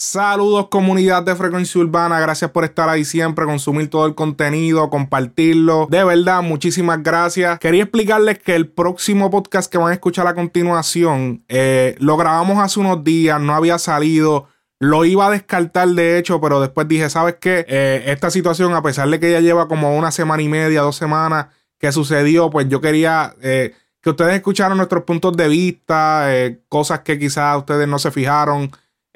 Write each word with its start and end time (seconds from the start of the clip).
Saludos 0.00 0.68
comunidad 0.68 1.24
de 1.24 1.34
frecuencia 1.34 1.80
urbana, 1.80 2.20
gracias 2.20 2.52
por 2.52 2.62
estar 2.62 2.88
ahí 2.88 3.04
siempre, 3.04 3.44
consumir 3.46 3.90
todo 3.90 4.06
el 4.06 4.14
contenido, 4.14 4.90
compartirlo. 4.90 5.88
De 5.90 6.04
verdad, 6.04 6.40
muchísimas 6.40 7.02
gracias. 7.02 7.58
Quería 7.58 7.82
explicarles 7.82 8.38
que 8.38 8.54
el 8.54 8.68
próximo 8.68 9.28
podcast 9.28 9.68
que 9.68 9.76
van 9.76 9.90
a 9.90 9.94
escuchar 9.94 10.28
a 10.28 10.36
continuación 10.36 11.42
eh, 11.48 11.96
lo 11.98 12.16
grabamos 12.16 12.58
hace 12.62 12.78
unos 12.78 13.02
días, 13.02 13.40
no 13.40 13.56
había 13.56 13.76
salido. 13.78 14.46
Lo 14.78 15.04
iba 15.04 15.26
a 15.26 15.30
descartar 15.32 15.88
de 15.88 16.16
hecho, 16.16 16.40
pero 16.40 16.60
después 16.60 16.86
dije, 16.86 17.10
¿sabes 17.10 17.34
qué? 17.40 17.66
Eh, 17.66 18.04
esta 18.06 18.30
situación, 18.30 18.74
a 18.74 18.82
pesar 18.82 19.10
de 19.10 19.18
que 19.18 19.32
ya 19.32 19.40
lleva 19.40 19.66
como 19.66 19.98
una 19.98 20.12
semana 20.12 20.40
y 20.40 20.48
media, 20.48 20.82
dos 20.82 20.94
semanas 20.94 21.48
que 21.76 21.90
sucedió, 21.90 22.50
pues 22.50 22.68
yo 22.68 22.80
quería 22.80 23.34
eh, 23.42 23.74
que 24.00 24.10
ustedes 24.10 24.36
escucharan 24.36 24.76
nuestros 24.76 25.02
puntos 25.02 25.36
de 25.36 25.48
vista, 25.48 26.28
cosas 26.68 27.00
que 27.00 27.18
quizás 27.18 27.58
ustedes 27.58 27.88
no 27.88 27.98
se 27.98 28.12
fijaron. 28.12 28.70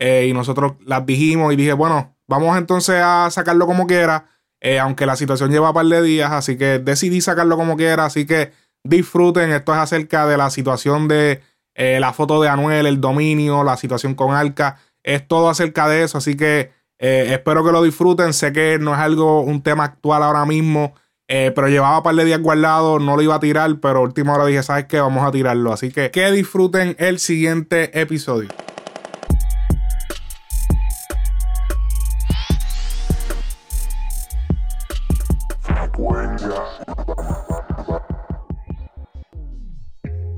Eh, 0.05 0.27
y 0.27 0.33
nosotros 0.33 0.73
las 0.85 1.07
dijimos 1.07 1.53
y 1.53 1.57
dije, 1.57 1.75
bueno, 1.75 2.17
vamos 2.27 2.59
entonces 2.59 2.97
a 3.01 3.29
sacarlo 3.31 3.69
como 3.69 3.87
quiera, 3.87 4.27
eh, 4.61 4.81
aunque 4.81 5.07
la 5.07 5.15
situación 5.15 5.53
lleva 5.53 5.69
un 5.69 5.75
par 5.75 5.87
de 5.87 6.03
días, 6.03 6.33
así 6.33 6.59
que 6.59 6.81
decidí 6.81 7.21
sacarlo 7.21 7.57
como 7.57 7.77
quiera, 7.77 8.05
así 8.05 8.27
que 8.27 8.51
disfruten, 8.83 9.53
esto 9.53 9.73
es 9.73 9.79
acerca 9.79 10.27
de 10.27 10.37
la 10.37 10.51
situación 10.51 11.07
de 11.07 11.41
eh, 11.77 12.01
la 12.01 12.13
foto 12.13 12.43
de 12.43 12.49
Anuel, 12.49 12.87
el 12.87 13.01
dominio, 13.01 13.63
la 13.63 13.77
situación 13.77 14.17
con 14.17 14.35
Arca, 14.35 14.77
es 15.05 15.29
todo 15.29 15.49
acerca 15.49 15.87
de 15.87 16.03
eso, 16.03 16.19
así 16.19 16.37
que 16.37 16.73
espero 16.99 17.65
que 17.65 17.71
lo 17.71 17.81
disfruten, 17.81 18.33
sé 18.33 18.53
que 18.53 18.81
no 18.81 18.95
es 18.95 18.99
algo, 18.99 19.43
un 19.43 19.63
tema 19.63 19.85
actual 19.85 20.25
ahora 20.25 20.45
mismo, 20.47 20.95
pero 21.29 21.69
llevaba 21.69 21.99
un 21.99 22.03
par 22.03 22.17
de 22.17 22.25
días 22.25 22.41
guardado, 22.41 22.99
no 22.99 23.15
lo 23.15 23.23
iba 23.23 23.37
a 23.37 23.41
tirar, 23.41 23.79
pero 23.81 24.03
última 24.03 24.35
hora 24.35 24.47
dije, 24.47 24.65
¿sabes 24.65 24.87
qué? 24.87 25.01
Vamos 25.01 25.25
a 25.25 25.31
tirarlo, 25.31 25.73
así 25.73 25.93
que 25.93 26.11
que 26.11 26.31
disfruten 26.33 26.97
el 26.99 27.21
siguiente 27.21 28.01
episodio. 28.01 28.49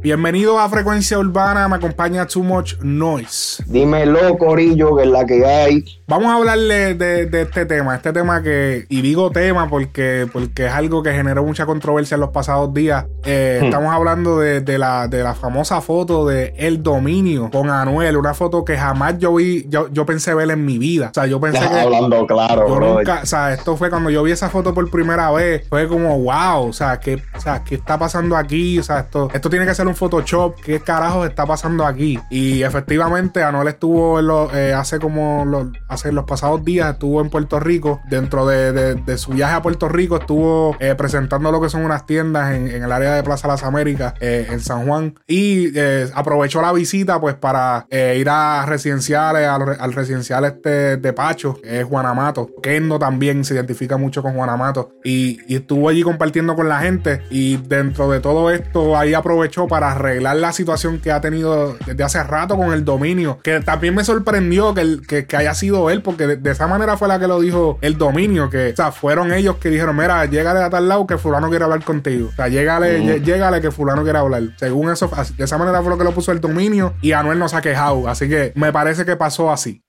Bienvenido 0.05 0.59
a 0.59 0.69
Frecuencia 0.69 1.19
Urbana, 1.19 1.67
me 1.67 1.77
acompaña 1.77 2.27
Too 2.27 2.43
Much 2.43 2.75
Noise. 2.83 3.65
Dímelo, 3.67 4.37
Corillo, 4.37 4.95
que 4.99 5.05
es 5.05 5.09
la 5.09 5.25
que 5.25 5.47
hay. 5.47 5.83
Vamos 6.07 6.27
a 6.27 6.35
hablarle 6.35 6.93
de, 6.93 7.41
este 7.41 7.65
tema, 7.65 7.95
este 7.95 8.13
tema 8.13 8.43
que, 8.43 8.85
y 8.91 9.01
digo 9.01 9.31
tema 9.31 9.71
porque, 9.71 10.29
porque 10.31 10.67
es 10.67 10.73
algo 10.73 11.03
que 11.03 11.13
generó 11.13 11.43
mucha 11.43 11.65
controversia 11.65 12.17
en 12.17 12.21
los 12.21 12.29
pasados 12.33 12.75
días. 12.75 13.07
Eh, 13.25 13.61
hmm. 13.63 13.65
Estamos 13.65 13.95
hablando 13.95 14.41
de, 14.41 14.79
la, 14.79 15.09
de 15.09 15.23
la 15.23 15.35
famosa 15.35 15.81
foto 15.81 16.27
de 16.27 16.53
El 16.59 16.83
Dominio 16.83 17.49
con 17.51 17.71
Anuel, 17.71 18.19
una 18.19 18.35
foto 18.35 18.63
que 18.63 18.77
jamás 18.77 19.17
yo 19.19 19.35
vi, 19.37 19.65
yo, 19.71 19.89
yo 19.91 20.05
pensé 20.05 20.35
ver 20.35 20.51
en 20.51 20.67
mi 20.67 20.77
vida. 20.77 21.09
O 21.13 21.15
sea, 21.15 21.25
yo 21.25 21.41
pensé 21.41 21.61
que. 21.61 21.81
Hablando 21.81 22.27
claro, 22.27 22.69
yo 22.69 22.79
nunca, 22.79 23.21
o 23.23 23.27
sea, 23.27 23.55
esto 23.55 23.75
fue 23.79 23.89
cuando 23.89 24.11
yo 24.11 24.23
vi 24.23 24.33
esa 24.33 24.51
foto 24.51 24.75
por 24.75 24.91
primera 24.91 25.31
vez, 25.31 25.67
fue 25.71 25.89
como, 25.89 26.19
wow, 26.19 26.69
o 26.69 26.73
sea, 26.75 27.01
¿qué, 27.01 27.23
o 27.35 27.41
sea, 27.41 27.65
¿qué 27.65 27.77
está 27.77 27.99
pasando 27.99 28.37
aquí? 28.37 28.79
O 28.79 28.83
sea, 28.83 29.01
esto, 29.01 29.31
esto 29.33 29.49
tiene 29.49 29.65
que 29.65 29.75
ser 29.75 29.87
un 29.87 29.94
Photoshop, 29.95 30.61
¿qué 30.61 30.81
carajo 30.81 31.25
está 31.25 31.47
pasando 31.47 31.84
aquí? 31.87 32.19
Y 32.31 32.62
efectivamente, 32.62 33.42
Anuel 33.42 33.69
estuvo 33.69 34.20
eh, 34.53 34.73
hace 34.73 34.98
como 34.98 35.45
los, 35.45 35.69
hace 35.89 36.12
los 36.12 36.25
pasados 36.25 36.64
días, 36.64 36.92
estuvo 36.92 37.20
en 37.20 37.31
Puerto 37.31 37.61
Rico, 37.61 38.01
dentro 38.09 38.47
de, 38.47 39.19
su 39.19 39.33
viaje 39.33 39.55
a 39.55 39.62
Puerto 39.62 39.89
Rico, 39.89 40.17
estuvo 40.17 40.77
eh, 40.81 40.95
presentando 40.95 41.53
lo 41.53 41.61
que 41.61 41.69
son 41.69 41.84
unas 41.84 42.06
tiendas 42.06 42.55
en, 42.55 42.69
el 42.69 42.91
área 42.91 43.14
de 43.14 43.23
Plaza 43.23 43.48
Las 43.48 43.62
Américas, 43.62 44.14
eh, 44.20 44.47
en 44.51 44.61
San 44.61 44.86
Juan, 44.86 45.14
y 45.27 45.78
aprovechó 46.14 46.61
la 46.61 46.73
visita 46.73 47.20
pues 47.20 47.34
para 47.34 47.86
ir 47.91 48.29
a 48.29 48.64
residenciales, 48.67 49.47
al, 49.47 49.92
residencial 49.92 50.45
este 50.45 50.97
de 50.97 51.12
Pacho, 51.12 51.58
es 51.62 51.84
Juanamato. 51.84 52.51
Kendo 52.62 52.98
también 52.98 53.45
se 53.45 53.55
identifica 53.55 53.97
mucho 53.97 54.23
con 54.23 54.34
Juanamato, 54.34 54.92
y, 55.05 55.39
y 55.48 55.56
estuvo 55.56 55.89
allí 55.89 56.03
compartiendo 56.03 56.55
con 56.55 56.69
la 56.69 56.81
gente, 56.81 57.23
y 57.31 57.56
dentro 57.56 58.11
de 58.11 58.20
todo 58.20 58.51
esto 58.51 58.96
ahí 58.96 59.14
aprovechó 59.14 59.67
para 59.67 59.83
arreglar 59.90 60.36
la 60.36 60.52
situación 60.52 61.00
que 61.00 61.12
ha 61.12 61.20
tenido 61.20 61.77
desde 61.86 62.02
hace 62.02 62.22
rato 62.22 62.56
con 62.56 62.72
el 62.72 62.84
dominio. 62.84 63.39
Que 63.42 63.61
también 63.61 63.95
me 63.95 64.05
sorprendió 64.05 64.74
que, 64.74 65.27
que, 65.27 65.36
haya 65.36 65.55
sido 65.55 65.90
él, 65.90 66.02
porque 66.02 66.27
de, 66.27 66.50
esa 66.50 66.67
manera 66.67 66.96
fue 66.96 67.08
la 67.08 67.18
que 67.18 67.27
lo 67.27 67.40
dijo 67.40 67.78
el 67.80 67.98
dominio. 67.98 68.50
Que, 68.50 68.70
o 68.72 68.77
sea, 68.77 68.92
fueron 68.92 69.33
ellos 69.33 69.56
que 69.56 69.70
dijeron: 69.70 69.96
Mira, 69.96 70.24
llégale 70.27 70.61
a 70.61 70.70
tal 70.70 70.89
lado 70.89 71.06
que 71.06 71.18
Fulano 71.18 71.48
quiere 71.48 71.64
hablar 71.64 71.84
contigo. 71.84 72.28
O 72.33 72.36
sea, 72.36 72.48
llégale, 72.48 73.20
llégale 73.20 73.61
que 73.61 73.70
Fulano 73.70 74.02
quiere 74.02 74.18
hablar. 74.18 74.42
Según 74.56 74.90
eso, 74.90 75.11
de 75.36 75.45
esa 75.45 75.58
manera 75.58 75.80
fue 75.80 75.90
lo 75.90 75.98
que 75.98 76.05
lo 76.05 76.12
puso 76.12 76.33
el 76.33 76.40
dominio 76.40 76.95
y 77.01 77.12
Anuel 77.12 77.39
no 77.39 77.48
se 77.48 77.56
ha 77.56 77.61
quejado. 77.61 78.08
Así 78.08 78.28
que 78.28 78.52
me 78.55 78.72
parece 78.72 79.05
que 79.05 79.16
pasó 79.16 79.52
así. 79.52 79.83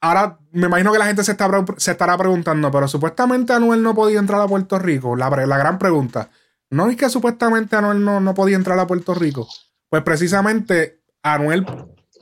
ahora, 0.00 0.38
me 0.52 0.66
imagino 0.66 0.92
que 0.92 0.98
la 0.98 1.06
gente 1.06 1.22
se, 1.24 1.32
está, 1.32 1.50
se 1.76 1.90
estará 1.90 2.16
preguntando, 2.16 2.70
pero 2.70 2.88
supuestamente 2.88 3.52
Anuel 3.52 3.82
no 3.82 3.94
podía 3.94 4.18
entrar 4.18 4.40
a 4.40 4.46
Puerto 4.46 4.78
Rico. 4.78 5.16
La, 5.16 5.28
la 5.30 5.58
gran 5.58 5.78
pregunta. 5.78 6.30
No 6.70 6.88
es 6.90 6.96
que 6.96 7.08
supuestamente 7.08 7.76
Anuel 7.76 8.04
no, 8.04 8.20
no 8.20 8.34
podía 8.34 8.56
entrar 8.56 8.78
a 8.78 8.86
Puerto 8.86 9.14
Rico. 9.14 9.48
Pues 9.88 10.02
precisamente 10.02 11.02
Anuel 11.22 11.66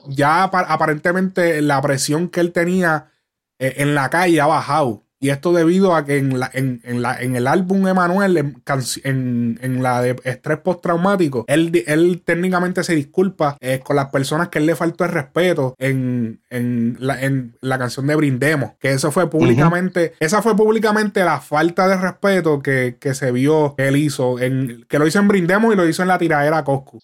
ya 0.07 0.43
aparentemente 0.43 1.61
la 1.61 1.81
presión 1.81 2.29
que 2.29 2.39
él 2.39 2.51
tenía 2.51 3.11
eh, 3.59 3.75
en 3.77 3.95
la 3.95 4.09
calle 4.09 4.41
ha 4.41 4.47
bajado. 4.47 5.04
Y 5.25 5.31
esto 5.31 5.53
debido 5.53 5.95
a 5.95 6.05
que 6.05 6.19
en, 6.19 6.39
la, 6.39 6.51
en, 6.53 7.01
la, 7.01 7.19
en 7.19 7.35
el 7.35 7.47
álbum 7.47 7.87
Emanuel, 7.87 8.37
en, 8.37 9.59
en, 9.59 9.81
la 9.81 9.99
de 10.03 10.15
estrés 10.23 10.59
postraumático, 10.59 11.45
él, 11.47 11.83
él 11.87 12.21
técnicamente 12.23 12.83
se 12.83 12.93
disculpa 12.93 13.57
eh, 13.59 13.79
con 13.83 13.95
las 13.95 14.09
personas 14.09 14.49
que 14.49 14.59
él 14.59 14.67
le 14.67 14.75
faltó 14.75 15.03
el 15.03 15.09
respeto 15.09 15.73
en, 15.79 16.41
la, 16.51 17.19
en 17.23 17.55
la 17.61 17.79
canción 17.79 18.05
de 18.05 18.13
Brindemos. 18.13 18.73
Que 18.79 18.91
eso 18.91 19.11
fue 19.11 19.27
públicamente, 19.27 20.13
esa 20.19 20.43
fue 20.43 20.55
públicamente 20.55 21.25
la 21.25 21.39
falta 21.39 21.87
de 21.87 21.97
respeto 21.97 22.61
que, 22.61 22.95
se 23.15 23.31
vio 23.31 23.73
que 23.75 23.87
él 23.87 23.95
hizo, 23.95 24.39
en, 24.39 24.85
que 24.87 24.99
lo 24.99 25.07
hizo 25.07 25.17
en 25.17 25.27
Brindemos 25.27 25.73
y 25.73 25.75
lo 25.75 25.89
hizo 25.89 26.03
en 26.03 26.09
la 26.09 26.19
tiradera 26.19 26.63
Coscu. 26.63 26.99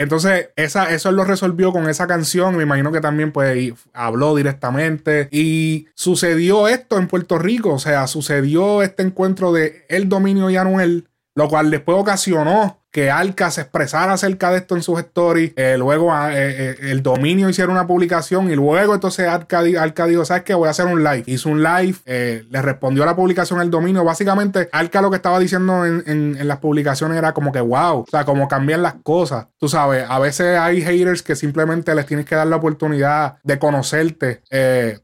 Entonces, 0.00 0.48
esa, 0.56 0.92
eso 0.92 1.10
él 1.10 1.14
lo 1.14 1.22
resolvió 1.22 1.70
con 1.70 1.88
esa 1.88 2.08
canción. 2.08 2.56
Me 2.56 2.64
imagino 2.64 2.90
que 2.90 3.00
también 3.00 3.30
pues 3.30 3.74
habló 3.92 4.34
directamente. 4.34 5.28
Y 5.30 5.86
sucedió 5.94 6.66
esto 6.66 6.98
en 6.98 7.06
Puerto 7.06 7.38
Rico 7.38 7.59
o 7.68 7.78
sea, 7.78 8.06
sucedió 8.06 8.82
este 8.82 9.02
encuentro 9.02 9.52
de 9.52 9.84
el 9.88 10.08
dominio 10.08 10.50
y 10.50 10.56
Anuel, 10.56 11.08
lo 11.34 11.48
cual 11.48 11.70
después 11.70 11.98
ocasionó 11.98 12.79
que 12.90 13.10
Alca 13.10 13.50
se 13.50 13.62
expresara 13.62 14.12
acerca 14.12 14.50
de 14.50 14.58
esto 14.58 14.74
en 14.74 14.82
sus 14.82 14.98
stories. 14.98 15.52
Eh, 15.56 15.76
luego 15.78 16.12
ah, 16.12 16.32
eh, 16.32 16.76
eh, 16.80 16.90
el 16.90 17.02
dominio 17.02 17.48
hiciera 17.48 17.70
una 17.70 17.86
publicación 17.86 18.50
y 18.50 18.56
luego 18.56 18.94
entonces 18.94 19.28
Alca, 19.28 19.62
dijo, 19.62 20.24
¿sabes 20.24 20.42
qué? 20.42 20.54
Voy 20.54 20.66
a 20.66 20.70
hacer 20.70 20.86
un 20.86 21.04
live. 21.04 21.22
Hizo 21.26 21.48
un 21.50 21.62
live, 21.62 21.96
le 22.06 22.62
respondió 22.62 23.04
a 23.04 23.06
la 23.06 23.16
publicación 23.16 23.60
el 23.60 23.70
dominio. 23.70 24.04
Básicamente, 24.04 24.68
Alca 24.72 25.00
lo 25.00 25.10
que 25.10 25.16
estaba 25.16 25.38
diciendo 25.38 25.84
en, 25.86 26.36
las 26.40 26.58
publicaciones 26.58 27.16
era 27.18 27.32
como 27.32 27.52
que, 27.52 27.60
wow, 27.60 28.00
o 28.00 28.06
sea, 28.10 28.24
como 28.24 28.48
cambian 28.48 28.82
las 28.82 28.94
cosas. 29.02 29.46
Tú 29.58 29.68
sabes, 29.68 30.04
a 30.08 30.18
veces 30.18 30.58
hay 30.58 30.82
haters 30.82 31.22
que 31.22 31.36
simplemente 31.36 31.94
les 31.94 32.06
tienes 32.06 32.26
que 32.26 32.34
dar 32.34 32.46
la 32.46 32.56
oportunidad 32.56 33.36
de 33.44 33.58
conocerte 33.58 34.42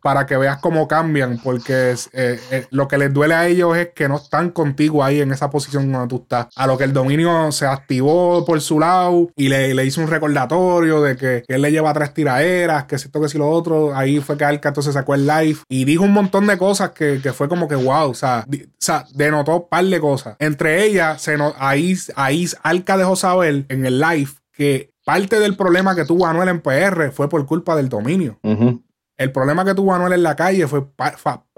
para 0.02 0.26
que 0.26 0.36
veas 0.36 0.58
cómo 0.58 0.88
cambian, 0.88 1.38
porque 1.42 1.94
lo 2.70 2.88
que 2.88 2.98
les 2.98 3.12
duele 3.12 3.34
a 3.34 3.46
ellos 3.46 3.76
es 3.76 3.90
que 3.94 4.08
no 4.08 4.16
están 4.16 4.50
contigo 4.50 5.04
ahí 5.04 5.20
en 5.20 5.32
esa 5.32 5.50
posición 5.50 5.92
donde 5.92 6.08
tú 6.08 6.22
estás. 6.22 6.48
A 6.56 6.66
lo 6.66 6.76
que 6.76 6.84
el 6.84 6.92
dominio 6.92 7.52
se 7.52 7.66
activó 7.76 8.44
por 8.44 8.60
su 8.60 8.80
lado 8.80 9.30
y 9.36 9.48
le, 9.48 9.84
hizo 9.84 10.00
un 10.00 10.08
recordatorio 10.08 11.00
de 11.02 11.16
que, 11.16 11.44
él 11.48 11.62
le 11.62 11.70
lleva 11.70 11.92
tres 11.94 12.12
tiraderas, 12.12 12.84
que 12.84 12.98
si 12.98 13.06
esto, 13.06 13.20
que 13.20 13.28
si 13.28 13.38
lo 13.38 13.48
otro. 13.48 13.94
Ahí 13.94 14.20
fue 14.20 14.36
que 14.36 14.44
Alca 14.44 14.68
entonces 14.68 14.94
sacó 14.94 15.14
el 15.14 15.26
live 15.26 15.58
y 15.68 15.84
dijo 15.84 16.04
un 16.04 16.12
montón 16.12 16.46
de 16.46 16.58
cosas 16.58 16.90
que, 16.90 17.20
fue 17.32 17.48
como 17.48 17.68
que 17.68 17.76
wow, 17.76 18.10
o 18.10 18.14
sea, 18.14 18.46
denotó 19.14 19.56
un 19.56 19.68
par 19.68 19.84
de 19.84 20.00
cosas. 20.00 20.36
Entre 20.38 20.84
ellas, 20.84 21.20
se 21.22 21.36
ahí, 21.58 21.96
ahí 22.14 22.46
Alca 22.62 22.96
dejó 22.96 23.16
saber 23.16 23.66
en 23.68 23.86
el 23.86 24.00
live 24.00 24.30
que 24.52 24.90
parte 25.04 25.38
del 25.38 25.56
problema 25.56 25.94
que 25.94 26.04
tuvo 26.04 26.26
Anuel 26.26 26.48
en 26.48 26.60
PR 26.60 27.10
fue 27.12 27.28
por 27.28 27.44
culpa 27.46 27.76
del 27.76 27.88
dominio. 27.88 28.38
El 29.18 29.32
problema 29.32 29.64
que 29.64 29.74
tuvo 29.74 29.94
Anuel 29.94 30.12
en 30.12 30.22
la 30.22 30.36
calle 30.36 30.66
fue 30.66 30.86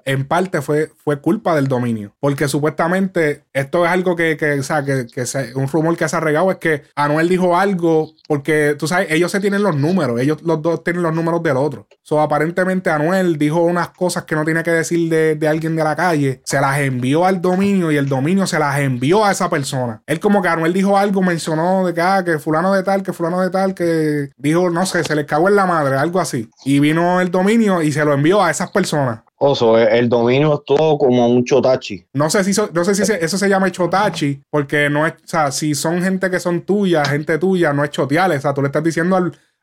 en 0.04 0.26
parte 0.26 0.62
fue, 0.62 0.90
fue 0.96 1.20
culpa 1.20 1.54
del 1.54 1.68
dominio. 1.68 2.14
Porque 2.20 2.48
supuestamente 2.48 3.44
esto 3.52 3.84
es 3.84 3.90
algo 3.90 4.16
que, 4.16 4.36
que 4.36 4.60
o 4.60 4.62
sea, 4.62 4.84
que, 4.84 5.06
que 5.06 5.24
un 5.54 5.68
rumor 5.68 5.96
que 5.96 6.08
se 6.08 6.16
ha 6.16 6.20
regado 6.20 6.50
es 6.50 6.58
que 6.58 6.82
Anuel 6.94 7.28
dijo 7.28 7.56
algo, 7.56 8.12
porque 8.26 8.76
tú 8.78 8.86
sabes, 8.86 9.08
ellos 9.10 9.30
se 9.30 9.40
tienen 9.40 9.62
los 9.62 9.76
números, 9.76 10.20
ellos 10.20 10.42
los 10.42 10.62
dos 10.62 10.84
tienen 10.84 11.02
los 11.02 11.14
números 11.14 11.42
del 11.42 11.56
otro. 11.56 11.86
So, 12.02 12.20
aparentemente 12.20 12.90
Anuel 12.90 13.38
dijo 13.38 13.60
unas 13.60 13.90
cosas 13.90 14.24
que 14.24 14.34
no 14.34 14.44
tenía 14.44 14.62
que 14.62 14.70
decir 14.70 15.08
de, 15.08 15.48
alguien 15.48 15.76
de 15.76 15.84
la 15.84 15.96
calle, 15.96 16.40
se 16.44 16.60
las 16.60 16.78
envió 16.78 17.24
al 17.24 17.40
dominio 17.40 17.90
y 17.92 17.96
el 17.96 18.08
dominio 18.08 18.46
se 18.46 18.58
las 18.58 18.78
envió 18.78 19.24
a 19.24 19.32
esa 19.32 19.50
persona. 19.50 20.02
Él 20.06 20.20
como 20.20 20.42
que 20.42 20.48
Anuel 20.48 20.72
dijo 20.72 20.96
algo, 20.96 21.22
mencionó 21.22 21.86
de 21.86 21.94
que, 21.94 22.00
ah, 22.00 22.22
que 22.24 22.38
fulano 22.38 22.72
de 22.74 22.82
tal, 22.82 23.02
que 23.02 23.12
fulano 23.12 23.40
de 23.40 23.50
tal, 23.50 23.74
que 23.74 24.30
dijo, 24.36 24.70
no 24.70 24.86
sé, 24.86 25.04
se 25.04 25.14
le 25.14 25.26
cagó 25.26 25.48
en 25.48 25.56
la 25.56 25.66
madre, 25.66 25.96
algo 25.96 26.20
así. 26.20 26.48
Y 26.64 26.80
vino 26.80 27.20
el 27.20 27.30
dominio 27.30 27.82
y 27.82 27.92
se 27.92 28.04
lo 28.04 28.14
envió 28.14 28.42
a 28.42 28.50
esas 28.50 28.70
personas. 28.70 29.20
Oso, 29.40 29.78
el 29.78 30.08
dominio 30.08 30.54
es 30.54 30.60
todo 30.66 30.98
como 30.98 31.28
un 31.28 31.44
chotachi. 31.44 32.06
No 32.12 32.28
sé 32.28 32.42
si, 32.44 32.60
no 32.72 32.84
sé 32.84 32.94
si 32.94 33.12
eso 33.12 33.38
se 33.38 33.48
llama 33.48 33.70
chotachi, 33.70 34.42
porque 34.50 34.90
no 34.90 35.06
es, 35.06 35.12
o 35.12 35.26
sea, 35.26 35.52
si 35.52 35.74
son 35.74 36.02
gente 36.02 36.30
que 36.30 36.40
son 36.40 36.62
tuyas, 36.62 37.08
gente 37.08 37.38
tuya, 37.38 37.72
no 37.72 37.84
es 37.84 37.90
choteales. 37.90 38.38
O 38.38 38.42
sea, 38.42 38.54
tú 38.54 38.62
le 38.62 38.66
estás 38.68 38.82
diciendo 38.82 39.16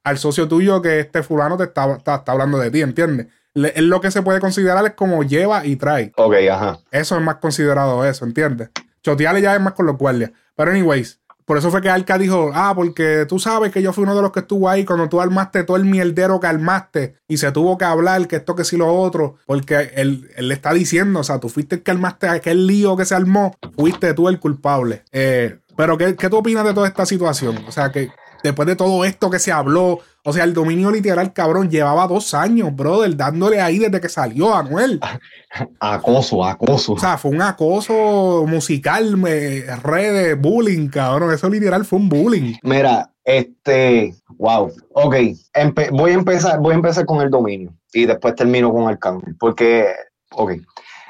al, 0.03 0.17
socio 0.17 0.47
tuyo 0.47 0.81
que 0.81 1.01
este 1.01 1.23
fulano 1.23 1.57
te 1.57 1.65
está, 1.65 1.95
está, 1.97 2.23
hablando 2.27 2.57
de 2.57 2.71
ti, 2.71 2.81
¿entiendes? 2.81 3.27
le- 3.53 3.73
él 3.75 3.89
lo 3.89 3.99
que 4.01 4.11
se 4.11 4.21
puede 4.21 4.39
considerar 4.39 4.85
es 4.85 4.93
como 4.93 5.23
lleva 5.23 5.65
y 5.65 5.75
trae. 5.77 6.11
Ok, 6.15 6.35
ajá. 6.51 6.79
Eso 6.91 7.15
es 7.15 7.21
más 7.21 7.35
considerado 7.35 8.05
eso, 8.05 8.23
¿entiendes? 8.25 8.69
Chotearle 9.01 9.41
ya 9.41 9.55
es 9.55 9.61
más 9.61 9.73
con 9.73 9.85
los 9.85 9.97
guardias. 9.97 10.31
Pero 10.55 10.71
anyways, 10.71 11.19
por 11.45 11.57
eso 11.57 11.69
fue 11.69 11.81
que 11.81 11.89
Alca 11.89 12.17
dijo, 12.17 12.51
ah, 12.53 12.73
porque 12.75 13.25
tú 13.27 13.39
sabes 13.39 13.71
que 13.71 13.81
yo 13.81 13.93
fui 13.93 14.03
uno 14.03 14.15
de 14.15 14.21
los 14.23 14.31
que 14.31 14.39
estuvo 14.39 14.67
ahí 14.67 14.83
cuando 14.83 15.07
tú 15.07 15.21
armaste 15.21 15.63
todo 15.63 15.77
el 15.77 15.85
mierdero 15.85 16.39
que 16.39 16.47
armaste 16.47 17.15
y 17.27 17.37
se 17.37 17.51
tuvo 17.51 17.77
que 17.77 17.85
hablar 17.85 18.27
que 18.27 18.37
esto 18.37 18.55
que 18.55 18.63
sí 18.63 18.77
lo 18.77 18.91
otro, 18.93 19.37
porque 19.45 19.91
él, 19.95 20.29
él 20.35 20.47
le 20.47 20.53
está 20.55 20.73
diciendo, 20.73 21.19
o 21.19 21.23
sea, 21.23 21.39
tú 21.39 21.49
fuiste 21.49 21.75
el 21.75 21.83
que 21.83 21.91
armaste 21.91 22.27
aquel 22.27 22.65
lío 22.65 22.97
que 22.97 23.05
se 23.05 23.13
armó, 23.13 23.55
fuiste 23.75 24.13
tú 24.15 24.27
el 24.27 24.39
culpable. 24.39 25.03
Eh, 25.11 25.59
pero 25.77 25.97
¿qué, 25.97 26.15
¿qué 26.15 26.29
tú 26.29 26.37
opinas 26.37 26.65
de 26.65 26.73
toda 26.73 26.87
esta 26.87 27.05
situación? 27.05 27.63
O 27.67 27.71
sea, 27.71 27.91
que 27.91 28.09
después 28.45 28.67
de 28.67 28.75
todo 28.75 29.03
esto 29.05 29.29
que 29.29 29.39
se 29.39 29.51
habló, 29.51 29.99
o 30.23 30.33
sea, 30.33 30.43
el 30.43 30.53
dominio 30.53 30.91
literal, 30.91 31.33
cabrón, 31.33 31.69
llevaba 31.69 32.07
dos 32.07 32.33
años, 32.33 32.75
brother, 32.75 33.15
dándole 33.15 33.61
ahí 33.61 33.79
desde 33.79 33.99
que 33.99 34.09
salió 34.09 34.55
Anuel. 34.55 34.99
Acoso, 35.79 36.43
acoso. 36.43 36.93
O 36.93 36.99
sea, 36.99 37.17
fue 37.17 37.31
un 37.31 37.41
acoso 37.41 38.45
musical, 38.47 39.15
me, 39.17 39.61
redes, 39.83 40.39
bullying, 40.39 40.89
cabrón. 40.89 41.33
Eso 41.33 41.49
literal 41.49 41.85
fue 41.85 41.99
un 41.99 42.09
bullying. 42.09 42.55
Mira, 42.63 43.09
este, 43.23 44.13
wow. 44.37 44.71
Ok, 44.93 45.15
empe- 45.53 45.89
voy 45.91 46.11
a 46.11 46.15
empezar, 46.15 46.59
voy 46.59 46.73
a 46.73 46.75
empezar 46.75 47.05
con 47.05 47.21
el 47.21 47.29
dominio 47.29 47.73
y 47.93 48.05
después 48.05 48.35
termino 48.35 48.71
con 48.73 48.87
Arcángel, 48.87 49.35
porque, 49.39 49.87
ok, 50.31 50.53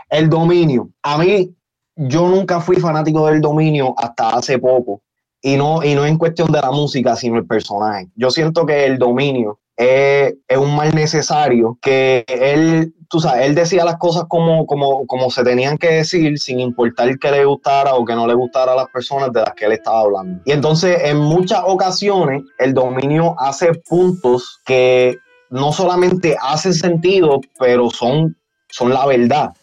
el 0.09 0.29
dominio, 0.29 0.89
a 1.01 1.17
mí, 1.17 1.55
yo 1.95 2.27
nunca 2.27 2.59
fui 2.61 2.75
fanático 2.75 3.25
del 3.27 3.41
dominio 3.41 3.95
hasta 3.97 4.29
hace 4.35 4.59
poco 4.59 5.01
y 5.45 5.57
no, 5.57 5.83
y 5.83 5.93
no 5.93 6.07
en 6.07 6.17
cuestión 6.17 6.51
de 6.51 6.59
la 6.59 6.71
música, 6.71 7.15
sino 7.15 7.37
el 7.37 7.45
personaje. 7.45 8.07
Yo 8.15 8.31
siento 8.31 8.65
que 8.65 8.85
el 8.85 8.97
dominio 8.97 9.59
es, 9.77 10.33
un 10.57 10.75
mal 10.75 10.95
necesario 10.95 11.77
que 11.83 12.25
él, 12.27 12.95
tú 13.11 13.19
sabes, 13.19 13.45
él 13.45 13.53
decía 13.53 13.85
las 13.85 13.97
cosas 13.97 14.23
como, 14.27 14.65
como, 14.65 15.05
como 15.05 15.29
se 15.29 15.43
tenían 15.43 15.77
que 15.77 15.89
decir 15.89 16.39
sin 16.39 16.59
importar 16.59 17.19
que 17.19 17.29
le 17.29 17.45
gustara 17.45 17.93
o 17.93 18.03
que 18.03 18.15
no 18.15 18.25
le 18.25 18.33
gustara 18.33 18.73
a 18.73 18.75
las 18.75 18.87
personas 18.89 19.31
de 19.33 19.41
las 19.41 19.53
que 19.53 19.65
él 19.65 19.73
estaba 19.73 19.99
hablando. 19.99 20.41
Y 20.45 20.51
entonces 20.51 20.97
en 21.03 21.17
muchas 21.17 21.61
ocasiones 21.63 22.41
el 22.57 22.73
dominio 22.73 23.35
hace 23.37 23.71
puntos 23.87 24.61
que 24.65 25.15
no 25.51 25.71
solamente 25.71 26.35
hacen 26.41 26.73
sentido, 26.73 27.39
pero 27.59 27.91
son, 27.91 28.35
son 28.69 28.91
la 28.91 29.05
verdad. 29.05 29.53